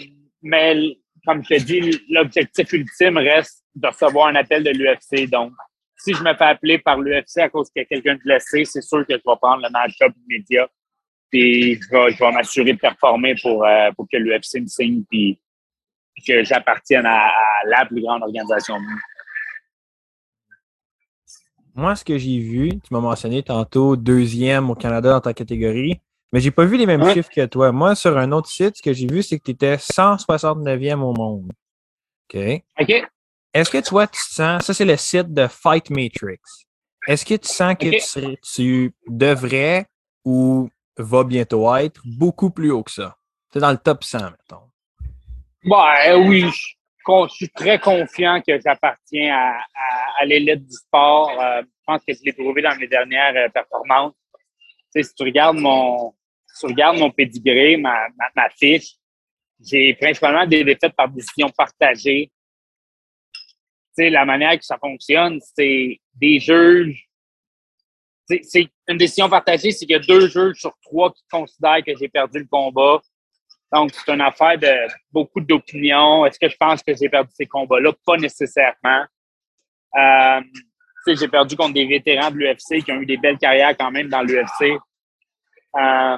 mais 0.41 0.97
comme 1.25 1.43
je 1.43 1.55
te 1.55 1.63
dis, 1.63 2.01
l'objectif 2.09 2.71
ultime 2.73 3.17
reste 3.17 3.63
de 3.75 3.87
recevoir 3.87 4.27
un 4.27 4.35
appel 4.35 4.63
de 4.63 4.71
l'UFC. 4.71 5.29
Donc, 5.29 5.53
si 5.97 6.13
je 6.13 6.23
me 6.23 6.33
fais 6.33 6.45
appeler 6.45 6.79
par 6.79 6.99
l'UFC 6.99 7.37
à 7.37 7.49
cause 7.49 7.69
qu'il 7.69 7.81
y 7.81 7.85
a 7.85 7.85
quelqu'un 7.85 8.15
de 8.15 8.19
blessé, 8.19 8.65
c'est 8.65 8.81
sûr 8.81 9.05
que 9.05 9.13
je 9.13 9.17
vais 9.17 9.37
prendre 9.41 9.63
le 9.63 9.69
match-up 9.69 10.13
immédiat 10.27 10.67
Puis 11.29 11.75
je 11.75 12.23
vais, 12.23 12.31
m'assurer 12.31 12.73
de 12.73 12.79
performer 12.79 13.35
pour, 13.41 13.63
euh, 13.65 13.91
pour 13.95 14.07
que 14.11 14.17
l'UFC 14.17 14.61
me 14.61 14.67
signe 14.67 15.03
puis, 15.09 15.39
que 16.27 16.43
j'appartienne 16.43 17.05
à, 17.05 17.31
la 17.65 17.85
plus 17.85 18.01
grande 18.01 18.23
organisation 18.23 18.75
monde. 18.75 18.99
Moi, 21.81 21.95
ce 21.95 22.05
que 22.05 22.15
j'ai 22.15 22.37
vu, 22.37 22.69
tu 22.69 22.93
m'as 22.93 22.99
mentionné 22.99 23.41
tantôt 23.41 23.95
deuxième 23.95 24.69
au 24.69 24.75
Canada 24.75 25.13
dans 25.13 25.19
ta 25.19 25.33
catégorie, 25.33 25.99
mais 26.31 26.39
j'ai 26.39 26.51
pas 26.51 26.63
vu 26.63 26.77
les 26.77 26.85
mêmes 26.85 27.03
chiffres 27.11 27.31
que 27.31 27.43
toi. 27.47 27.71
Moi, 27.71 27.95
sur 27.95 28.19
un 28.19 28.31
autre 28.33 28.49
site, 28.49 28.77
ce 28.77 28.83
que 28.83 28.93
j'ai 28.93 29.07
vu, 29.07 29.23
c'est 29.23 29.39
que 29.39 29.45
tu 29.45 29.51
étais 29.51 29.77
169e 29.77 30.99
au 30.99 31.13
monde. 31.13 31.51
OK? 32.31 32.39
OK. 32.79 33.09
Est-ce 33.55 33.71
que 33.71 33.83
toi, 33.83 34.05
tu 34.05 34.21
sens, 34.21 34.63
ça 34.63 34.75
c'est 34.75 34.85
le 34.85 34.95
site 34.95 35.33
de 35.33 35.47
Fight 35.47 35.89
Matrix. 35.89 36.37
Est-ce 37.07 37.25
que 37.25 37.33
tu 37.33 37.47
sens 37.47 37.73
que 37.73 38.37
tu, 38.53 38.93
devrais 39.07 39.87
ou 40.23 40.69
va 40.97 41.23
bientôt 41.23 41.75
être 41.75 41.99
beaucoup 42.05 42.51
plus 42.51 42.69
haut 42.69 42.83
que 42.83 42.91
ça? 42.91 43.17
Tu 43.51 43.57
es 43.57 43.61
dans 43.61 43.71
le 43.71 43.77
top 43.79 44.03
100, 44.03 44.19
mettons. 44.19 44.69
Bah, 45.63 46.15
oui, 46.15 46.45
je, 47.07 47.33
suis 47.33 47.49
très 47.49 47.79
confiant 47.79 48.41
que 48.41 48.59
j'appartiens 48.59 49.35
à, 50.19 50.25
l'élite 50.25 50.65
du 50.65 50.73
sport. 50.73 51.29
Euh, 51.39 51.61
je 51.61 51.83
pense 51.85 52.01
que 52.05 52.13
je 52.13 52.19
l'ai 52.23 52.33
prouvé 52.33 52.61
dans 52.61 52.75
mes 52.77 52.87
dernières 52.87 53.35
euh, 53.35 53.49
performances. 53.49 54.13
Tu 54.93 55.03
si 55.03 55.13
tu 55.15 55.23
regardes 55.23 55.57
mon, 55.57 56.13
si 56.47 56.67
pédigré, 57.15 57.77
ma, 57.77 58.07
ma 58.35 58.49
fiche, 58.49 58.95
j'ai 59.63 59.93
principalement 59.95 60.45
des 60.45 60.63
défaites 60.63 60.95
par 60.95 61.09
décision 61.09 61.49
partagée 61.49 62.31
la 63.97 64.25
manière 64.25 64.57
que 64.57 64.65
ça 64.65 64.77
fonctionne, 64.77 65.39
c'est 65.55 65.99
des 66.15 66.39
juges. 66.39 67.07
C'est 68.27 68.69
une 68.87 68.97
décision 68.97 69.29
partagée, 69.29 69.71
c'est 69.71 69.85
qu'il 69.85 69.91
y 69.91 69.95
a 69.95 69.99
deux 69.99 70.27
juges 70.27 70.59
sur 70.59 70.73
trois 70.81 71.11
qui 71.11 71.23
considèrent 71.29 71.83
que 71.85 71.91
j'ai 71.97 72.07
perdu 72.07 72.39
le 72.39 72.47
combat. 72.49 73.01
Donc, 73.73 73.91
c'est 73.93 74.11
une 74.11 74.21
affaire 74.21 74.57
de 74.57 74.87
beaucoup 75.11 75.39
d'opinions. 75.39 76.25
Est-ce 76.25 76.39
que 76.39 76.49
je 76.49 76.57
pense 76.57 76.83
que 76.83 76.93
j'ai 76.93 77.07
perdu 77.07 77.31
ces 77.33 77.45
combats-là? 77.45 77.93
Pas 78.05 78.17
nécessairement. 78.17 79.05
Euh, 79.95 80.41
j'ai 81.07 81.27
perdu 81.27 81.55
contre 81.55 81.73
des 81.73 81.85
vétérans 81.85 82.31
de 82.31 82.37
l'UFC 82.37 82.83
qui 82.83 82.91
ont 82.91 83.01
eu 83.01 83.05
des 83.05 83.17
belles 83.17 83.37
carrières 83.37 83.75
quand 83.77 83.91
même 83.91 84.09
dans 84.09 84.21
l'UFC. 84.21 84.77
Euh, 85.77 86.17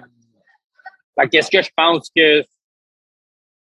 Qu'est-ce 1.31 1.51
que 1.51 1.61
je 1.61 1.69
pense 1.75 2.09
que 2.15 2.43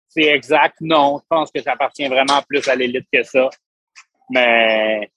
c'est 0.08 0.26
exact? 0.26 0.76
Non, 0.80 1.18
je 1.20 1.26
pense 1.28 1.50
que 1.50 1.60
ça 1.60 1.72
appartient 1.72 2.06
vraiment 2.06 2.40
plus 2.48 2.66
à 2.68 2.76
l'élite 2.76 3.06
que 3.12 3.22
ça. 3.24 3.50
Mais, 4.30 5.10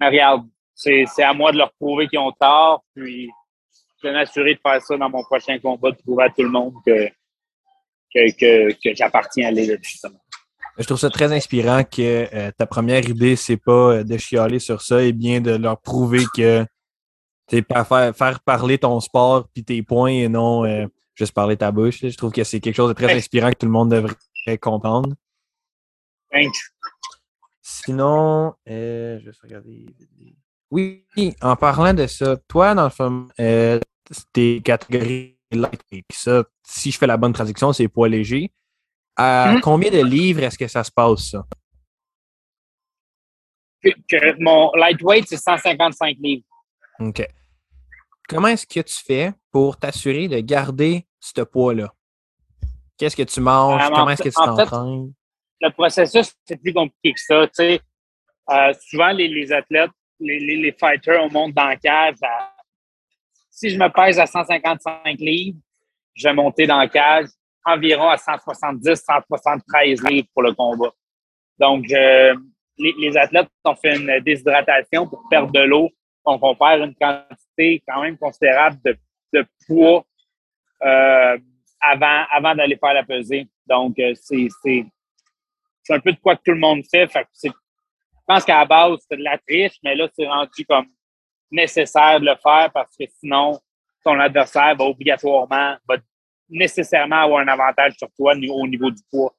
regarde, 0.00 0.46
c'est 0.74 1.04
à 1.22 1.34
moi 1.34 1.52
de 1.52 1.58
leur 1.58 1.72
prouver 1.74 2.08
qu'ils 2.08 2.18
ont 2.18 2.32
tort. 2.32 2.84
Puis, 2.96 3.30
je 4.02 4.08
vais 4.08 4.14
m'assurer 4.14 4.54
de 4.54 4.60
faire 4.60 4.80
ça 4.80 4.96
dans 4.96 5.10
mon 5.10 5.22
prochain 5.22 5.58
combat, 5.58 5.90
de 5.90 5.96
prouver 5.96 6.24
à 6.24 6.30
tout 6.30 6.42
le 6.42 6.48
monde 6.48 6.74
que, 6.84 7.08
que, 8.14 8.72
que, 8.72 8.94
j'appartiens 8.94 9.48
à 9.48 9.50
l'élite, 9.50 9.82
justement. 9.82 10.18
Je 10.78 10.84
trouve 10.84 10.98
ça 10.98 11.10
très 11.10 11.32
inspirant 11.32 11.84
que 11.84 12.28
euh, 12.34 12.50
ta 12.56 12.66
première 12.66 13.08
idée, 13.08 13.36
c'est 13.36 13.56
pas 13.56 13.92
euh, 13.92 14.04
de 14.04 14.16
chialer 14.16 14.58
sur 14.58 14.82
ça, 14.82 15.02
et 15.02 15.12
bien 15.12 15.40
de 15.40 15.52
leur 15.52 15.80
prouver 15.80 16.24
que 16.34 16.66
c'est 17.48 17.62
pas 17.62 17.84
faire, 17.84 18.16
faire 18.16 18.40
parler 18.40 18.78
ton 18.78 18.98
sport 19.00 19.48
puis 19.52 19.62
tes 19.62 19.82
points 19.82 20.10
et 20.10 20.28
non 20.28 20.64
euh, 20.64 20.86
juste 21.14 21.32
parler 21.32 21.56
ta 21.56 21.70
bouche. 21.70 22.00
Je 22.02 22.16
trouve 22.16 22.32
que 22.32 22.42
c'est 22.42 22.58
quelque 22.58 22.74
chose 22.74 22.88
de 22.88 22.94
très 22.94 23.14
inspirant 23.14 23.50
que 23.50 23.58
tout 23.58 23.66
le 23.66 23.72
monde 23.72 23.90
devrait 23.90 24.58
comprendre. 24.58 25.14
Thanks. 26.32 26.56
Sinon, 27.62 28.54
euh, 28.68 29.20
je 29.20 29.26
vais 29.26 29.36
regarder. 29.42 29.86
Oui, 30.70 31.04
en 31.40 31.54
parlant 31.54 31.94
de 31.94 32.06
ça, 32.08 32.36
toi, 32.48 32.74
dans 32.74 32.84
le 32.84 32.90
fond, 32.90 33.28
tes 34.32 34.60
catégories 34.60 35.33
light 35.54 35.80
ça, 36.12 36.44
si 36.62 36.90
je 36.90 36.98
fais 36.98 37.06
la 37.06 37.16
bonne 37.16 37.32
traduction, 37.32 37.72
c'est 37.72 37.88
poids 37.88 38.08
léger. 38.08 38.52
À 39.16 39.54
mm-hmm. 39.54 39.60
combien 39.60 39.90
de 39.90 40.04
livres 40.04 40.42
est-ce 40.42 40.58
que 40.58 40.66
ça 40.66 40.84
se 40.84 40.90
passe, 40.90 41.30
ça? 41.30 41.44
mon 44.38 44.72
lightweight, 44.74 45.28
c'est 45.28 45.36
155 45.36 46.16
livres. 46.20 46.44
OK. 47.00 47.26
Comment 48.28 48.48
est-ce 48.48 48.66
que 48.66 48.80
tu 48.80 48.94
fais 49.04 49.32
pour 49.52 49.76
t'assurer 49.76 50.28
de 50.28 50.40
garder 50.40 51.06
ce 51.20 51.42
poids-là? 51.42 51.92
Qu'est-ce 52.96 53.16
que 53.16 53.22
tu 53.22 53.40
manges? 53.40 53.82
Euh, 53.82 53.88
Comment 53.88 54.10
est-ce 54.10 54.22
que 54.22 54.28
tu 54.28 54.34
t'entraînes? 54.34 55.12
le 55.60 55.70
processus, 55.70 56.34
c'est 56.44 56.60
plus 56.60 56.72
compliqué 56.72 57.12
que 57.12 57.20
ça. 57.20 57.46
Euh, 58.50 58.72
souvent, 58.80 59.10
les, 59.12 59.52
athlètes, 59.52 59.90
les, 60.20 60.76
fighters, 60.78 61.22
on 61.22 61.30
monte 61.30 61.54
dans 61.54 61.70
le 61.70 61.76
cage. 61.76 62.16
Si 63.54 63.70
je 63.70 63.78
me 63.78 63.88
pèse 63.88 64.18
à 64.18 64.26
155 64.26 65.18
livres, 65.20 65.58
je 66.14 66.28
vais 66.28 66.34
monter 66.34 66.66
dans 66.66 66.80
le 66.82 66.88
cage 66.88 67.28
environ 67.64 68.08
à 68.08 68.16
170, 68.16 68.96
173 68.96 70.02
livres 70.04 70.28
pour 70.34 70.42
le 70.42 70.52
combat. 70.52 70.92
Donc, 71.58 71.86
les, 71.88 73.16
athlètes 73.16 73.48
ont 73.64 73.76
fait 73.76 73.96
une 73.96 74.20
déshydratation 74.20 75.06
pour 75.06 75.22
perdre 75.30 75.52
de 75.52 75.60
l'eau. 75.60 75.88
Donc, 76.26 76.40
on 76.42 76.56
perd 76.56 76.82
une 76.82 76.94
quantité 76.96 77.82
quand 77.86 78.02
même 78.02 78.18
considérable 78.18 78.78
de, 78.84 79.46
poids 79.66 80.04
euh, 80.82 81.38
avant, 81.80 82.54
d'aller 82.56 82.76
faire 82.76 82.94
la 82.94 83.04
pesée. 83.04 83.46
Donc, 83.66 83.98
euh, 83.98 84.14
c'est 84.14 84.48
c'est 84.62 85.94
un 85.94 86.00
peu 86.00 86.12
de 86.12 86.18
quoi 86.18 86.34
que 86.34 86.42
tout 86.44 86.52
le 86.52 86.58
monde 86.58 86.82
fait. 86.90 87.08
je 87.12 87.50
pense 88.26 88.44
qu'à 88.44 88.58
la 88.58 88.64
base, 88.64 88.98
c'est 89.08 89.18
de 89.18 89.22
la 89.22 89.38
triche, 89.38 89.76
mais 89.84 89.94
là, 89.94 90.08
c'est 90.14 90.26
rendu 90.26 90.64
comme 90.66 90.86
nécessaire 91.50 92.20
de 92.20 92.26
le 92.26 92.36
faire 92.42 92.70
parce 92.72 92.96
que 92.96 93.04
sinon, 93.20 93.58
ton 94.04 94.18
adversaire 94.18 94.76
va 94.76 94.84
obligatoirement, 94.84 95.76
va 95.88 95.96
nécessairement 96.48 97.22
avoir 97.22 97.40
un 97.40 97.48
avantage 97.48 97.94
sur 97.96 98.08
toi 98.12 98.34
au 98.34 98.66
niveau 98.66 98.90
du 98.90 99.02
poids. 99.10 99.34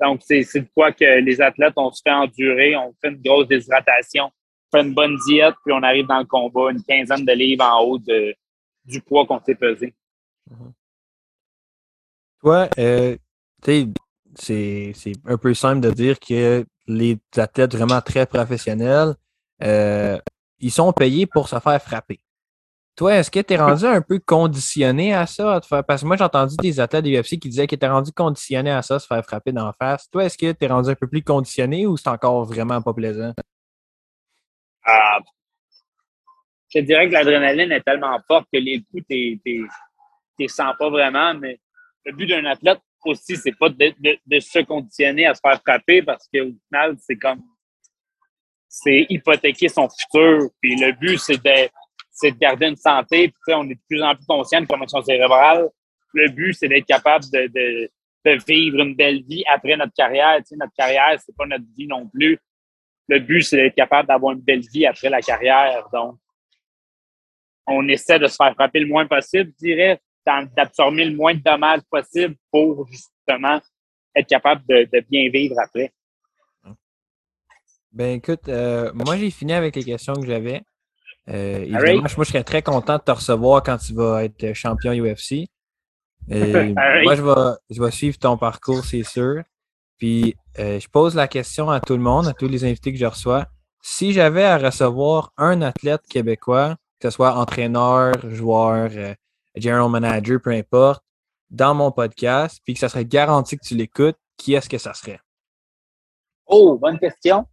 Donc, 0.00 0.20
c'est 0.22 0.42
de 0.42 0.68
quoi 0.74 0.92
que 0.92 1.20
les 1.20 1.40
athlètes, 1.40 1.72
on 1.76 1.90
se 1.90 2.02
fait 2.04 2.12
endurer, 2.12 2.76
on 2.76 2.94
fait 3.00 3.08
une 3.08 3.22
grosse 3.22 3.48
déshydratation, 3.48 4.26
on 4.26 4.78
fait 4.78 4.84
une 4.84 4.94
bonne 4.94 5.16
diète, 5.26 5.54
puis 5.64 5.74
on 5.74 5.82
arrive 5.82 6.06
dans 6.06 6.18
le 6.18 6.26
combat, 6.26 6.70
une 6.70 6.82
quinzaine 6.84 7.24
de 7.24 7.32
livres 7.32 7.64
en 7.64 7.82
haut 7.82 7.98
de, 7.98 8.34
du 8.84 9.00
poids 9.00 9.26
qu'on 9.26 9.40
s'est 9.42 9.54
pesé. 9.54 9.94
Mm-hmm. 10.50 10.72
Toi, 12.40 12.68
euh, 12.78 13.16
c'est 14.34 15.12
un 15.24 15.38
peu 15.38 15.54
simple 15.54 15.80
de 15.80 15.90
dire 15.90 16.20
que 16.20 16.64
les 16.86 17.18
athlètes 17.36 17.74
vraiment 17.74 18.00
très 18.00 18.26
professionnels, 18.26 19.14
euh, 19.62 20.18
ils 20.58 20.70
sont 20.70 20.92
payés 20.92 21.26
pour 21.26 21.48
se 21.48 21.58
faire 21.58 21.82
frapper. 21.82 22.20
Toi, 22.96 23.16
est-ce 23.16 23.30
que 23.30 23.40
tu 23.40 23.52
es 23.52 23.56
rendu 23.58 23.84
un 23.84 24.00
peu 24.00 24.18
conditionné 24.18 25.12
à 25.12 25.26
ça? 25.26 25.60
Parce 25.86 26.00
que 26.00 26.06
moi, 26.06 26.16
j'ai 26.16 26.24
entendu 26.24 26.56
des 26.56 26.80
athlètes 26.80 27.04
de 27.04 27.10
UFC 27.10 27.38
qui 27.38 27.50
disaient 27.50 27.66
qu'ils 27.66 27.76
étaient 27.76 27.88
rendus 27.88 28.12
conditionnés 28.12 28.70
à 28.70 28.80
ça, 28.80 28.98
se 28.98 29.06
faire 29.06 29.22
frapper 29.22 29.52
d'en 29.52 29.70
face. 29.74 30.08
Toi, 30.10 30.24
est-ce 30.24 30.38
que 30.38 30.50
tu 30.52 30.64
es 30.64 30.68
rendu 30.68 30.88
un 30.88 30.94
peu 30.94 31.06
plus 31.06 31.22
conditionné 31.22 31.86
ou 31.86 31.98
c'est 31.98 32.08
encore 32.08 32.46
vraiment 32.46 32.80
pas 32.80 32.94
plaisant? 32.94 33.34
Ah, 34.82 35.18
je 36.74 36.80
dirais 36.80 37.08
que 37.08 37.12
l'adrénaline 37.12 37.72
est 37.72 37.82
tellement 37.82 38.18
forte 38.26 38.46
que 38.52 38.58
les 38.58 38.82
coups, 38.90 39.04
tu 39.08 39.62
ne 40.40 40.48
sens 40.48 40.74
pas 40.78 40.88
vraiment, 40.88 41.34
mais 41.34 41.60
le 42.04 42.12
but 42.12 42.26
d'un 42.26 42.44
athlète, 42.46 42.80
aussi, 43.04 43.36
c'est 43.36 43.56
pas 43.56 43.68
de, 43.68 44.40
se 44.40 44.64
conditionner 44.64 45.26
à 45.26 45.34
se 45.34 45.40
faire 45.40 45.60
frapper 45.60 46.02
parce 46.02 46.26
qu'au 46.26 46.50
final, 46.68 46.96
c'est 47.00 47.16
comme 47.16 47.42
c'est 48.82 49.06
hypothéquer 49.08 49.68
son 49.68 49.88
futur. 49.88 50.50
Puis 50.60 50.76
le 50.76 50.92
but, 50.92 51.18
c'est 51.18 51.42
de, 51.42 52.30
de 52.30 52.38
garder 52.38 52.66
une 52.66 52.76
santé. 52.76 53.28
Puis, 53.28 53.54
on 53.54 53.64
est 53.64 53.74
de 53.74 53.80
plus 53.88 54.02
en 54.02 54.14
plus 54.14 54.26
conscient 54.26 54.60
de 54.60 54.66
commotion 54.66 55.02
cérébrale. 55.02 55.68
Le 56.12 56.28
but, 56.28 56.52
c'est 56.54 56.68
d'être 56.68 56.86
capable 56.86 57.24
de, 57.32 57.46
de, 57.54 57.90
vivre 58.46 58.80
une 58.80 58.94
belle 58.96 59.22
vie 59.22 59.44
après 59.52 59.76
notre 59.76 59.94
carrière. 59.94 60.40
Notre 60.52 60.72
carrière, 60.76 61.18
c'est 61.24 61.36
pas 61.36 61.46
notre 61.46 61.64
vie 61.76 61.86
non 61.86 62.08
plus. 62.08 62.38
Le 63.08 63.20
but, 63.20 63.42
c'est 63.42 63.56
d'être 63.56 63.76
capable 63.76 64.08
d'avoir 64.08 64.32
une 64.32 64.40
belle 64.40 64.64
vie 64.72 64.84
après 64.84 65.08
la 65.08 65.20
carrière. 65.20 65.88
Donc, 65.92 66.16
on 67.68 67.86
essaie 67.88 68.18
de 68.18 68.26
se 68.26 68.36
faire 68.36 68.52
frapper 68.54 68.80
le 68.80 68.86
moins 68.86 69.06
possible, 69.06 69.52
je 69.60 69.66
dirais 69.66 70.00
d'absorber 70.56 71.04
le 71.04 71.16
moins 71.16 71.34
de 71.34 71.40
dommages 71.40 71.82
possible 71.90 72.34
pour 72.50 72.86
justement 72.88 73.60
être 74.14 74.26
capable 74.26 74.62
de, 74.68 75.00
bien 75.08 75.30
vivre 75.30 75.54
après. 75.62 75.92
Ben 77.96 78.18
écoute, 78.18 78.46
euh, 78.50 78.92
moi 78.92 79.16
j'ai 79.16 79.30
fini 79.30 79.54
avec 79.54 79.74
les 79.74 79.82
questions 79.82 80.12
que 80.12 80.26
j'avais. 80.26 80.62
Euh, 81.30 81.66
moi, 81.66 82.08
je 82.08 82.24
serais 82.24 82.44
très 82.44 82.60
content 82.60 82.98
de 82.98 83.02
te 83.02 83.10
recevoir 83.10 83.62
quand 83.62 83.78
tu 83.78 83.94
vas 83.94 84.22
être 84.22 84.52
champion 84.52 84.92
UFC. 84.92 85.48
moi, 86.28 87.14
je 87.14 87.22
vais, 87.22 87.56
je 87.70 87.82
vais 87.82 87.90
suivre 87.90 88.18
ton 88.18 88.36
parcours, 88.36 88.84
c'est 88.84 89.02
sûr. 89.02 89.42
Puis, 89.96 90.36
euh, 90.58 90.78
je 90.78 90.86
pose 90.88 91.14
la 91.14 91.26
question 91.26 91.70
à 91.70 91.80
tout 91.80 91.94
le 91.94 92.02
monde, 92.02 92.28
à 92.28 92.34
tous 92.34 92.48
les 92.48 92.66
invités 92.66 92.92
que 92.92 92.98
je 92.98 93.06
reçois. 93.06 93.46
Si 93.80 94.12
j'avais 94.12 94.44
à 94.44 94.58
recevoir 94.58 95.32
un 95.38 95.62
athlète 95.62 96.02
québécois, 96.06 96.76
que 97.00 97.08
ce 97.08 97.16
soit 97.16 97.34
entraîneur, 97.34 98.12
joueur, 98.28 98.90
general 99.56 99.88
manager, 99.88 100.38
peu 100.42 100.50
importe, 100.50 101.02
dans 101.48 101.74
mon 101.74 101.90
podcast, 101.90 102.60
puis 102.62 102.74
que 102.74 102.80
ça 102.80 102.90
serait 102.90 103.06
garanti 103.06 103.56
que 103.56 103.66
tu 103.66 103.74
l'écoutes, 103.74 104.18
qui 104.36 104.52
est-ce 104.52 104.68
que 104.68 104.78
ça 104.78 104.92
serait? 104.92 105.20
Oh, 106.46 106.76
bonne 106.78 106.98
question. 106.98 107.46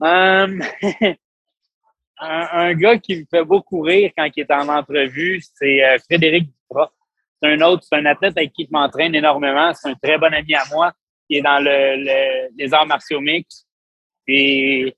Hum, 0.00 0.62
un, 2.18 2.74
gars 2.74 2.98
qui 2.98 3.16
me 3.16 3.24
fait 3.30 3.44
beaucoup 3.44 3.80
rire 3.82 4.10
quand 4.16 4.28
il 4.34 4.40
est 4.40 4.52
en 4.52 4.68
entrevue, 4.68 5.42
c'est 5.54 5.84
euh, 5.84 5.98
Frédéric 5.98 6.44
Duprat. 6.46 6.92
C'est 7.42 7.52
un 7.52 7.60
autre, 7.62 7.84
c'est 7.88 7.96
un 7.96 8.06
athlète 8.06 8.36
avec 8.36 8.52
qui 8.52 8.64
je 8.64 8.70
m'entraîne 8.70 9.14
énormément. 9.14 9.72
C'est 9.74 9.88
un 9.88 9.94
très 9.94 10.18
bon 10.18 10.32
ami 10.32 10.54
à 10.54 10.64
moi 10.70 10.92
qui 11.28 11.36
est 11.36 11.42
dans 11.42 11.58
le, 11.62 12.50
les 12.56 12.74
arts 12.74 12.86
martiaux 12.86 13.20
mix. 13.20 13.66
Et 14.26 14.94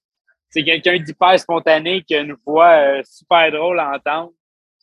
c'est 0.50 0.64
quelqu'un 0.64 0.98
d'hyper 0.98 1.38
spontané 1.38 2.02
qui 2.02 2.14
a 2.14 2.20
une 2.20 2.36
voix 2.44 2.72
euh, 2.72 3.02
super 3.04 3.50
drôle 3.50 3.80
à 3.80 3.92
entendre. 3.96 4.32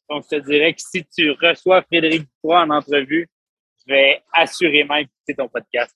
Donc, 0.10 0.24
je 0.30 0.38
te 0.38 0.46
dirais 0.46 0.74
que 0.74 0.82
si 0.82 1.06
tu 1.06 1.32
reçois 1.32 1.82
Frédéric 1.84 2.22
Duprat 2.22 2.64
en 2.64 2.70
entrevue, 2.72 3.28
je 3.86 3.94
vais 3.94 4.22
assurément 4.34 4.96
écouter 4.96 5.36
ton 5.38 5.48
podcast. 5.48 5.96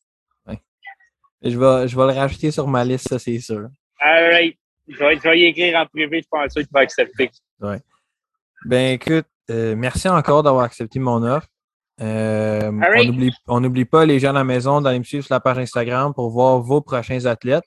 Je 1.41 1.59
vais, 1.59 1.87
je 1.89 1.97
vais 1.97 2.13
le 2.13 2.19
rajouter 2.19 2.51
sur 2.51 2.67
ma 2.67 2.85
liste, 2.85 3.09
ça, 3.09 3.19
c'est 3.19 3.39
sûr. 3.39 3.67
All 3.99 4.29
right. 4.31 4.57
Je 4.87 4.97
vais, 4.97 5.39
y 5.39 5.45
écrire 5.45 5.79
en 5.79 5.85
privé, 5.85 6.21
je 6.21 6.27
pense 6.29 6.53
qu'il 6.53 6.67
va 6.71 6.81
accepter. 6.81 7.31
Ouais. 7.61 7.79
Ben, 8.65 8.93
écoute, 8.93 9.25
euh, 9.49 9.75
merci 9.75 10.09
encore 10.09 10.43
d'avoir 10.43 10.65
accepté 10.65 10.99
mon 10.99 11.23
offre. 11.23 11.47
Euh, 12.01 12.71
on 13.47 13.61
n'oublie 13.61 13.85
pas 13.85 14.05
les 14.05 14.19
gens 14.19 14.31
à 14.31 14.33
la 14.33 14.43
maison 14.43 14.81
d'aller 14.81 14.99
me 14.99 15.03
suivre 15.03 15.23
sur 15.23 15.33
la 15.33 15.39
page 15.39 15.59
Instagram 15.59 16.13
pour 16.13 16.29
voir 16.31 16.59
vos 16.59 16.81
prochains 16.81 17.25
athlètes. 17.25 17.65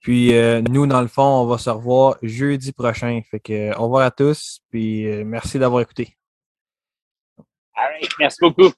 Puis 0.00 0.34
euh, 0.34 0.62
nous, 0.62 0.86
dans 0.86 1.02
le 1.02 1.08
fond, 1.08 1.22
on 1.22 1.46
va 1.46 1.58
se 1.58 1.70
revoir 1.70 2.16
jeudi 2.22 2.72
prochain. 2.72 3.20
Fait 3.30 3.40
que 3.40 3.76
au 3.76 3.84
revoir 3.84 4.06
à 4.06 4.10
tous. 4.10 4.60
Puis 4.70 5.06
merci 5.24 5.58
d'avoir 5.58 5.82
écouté. 5.82 6.16
All 7.74 7.92
right. 7.92 8.10
Merci 8.18 8.38
beaucoup. 8.40 8.72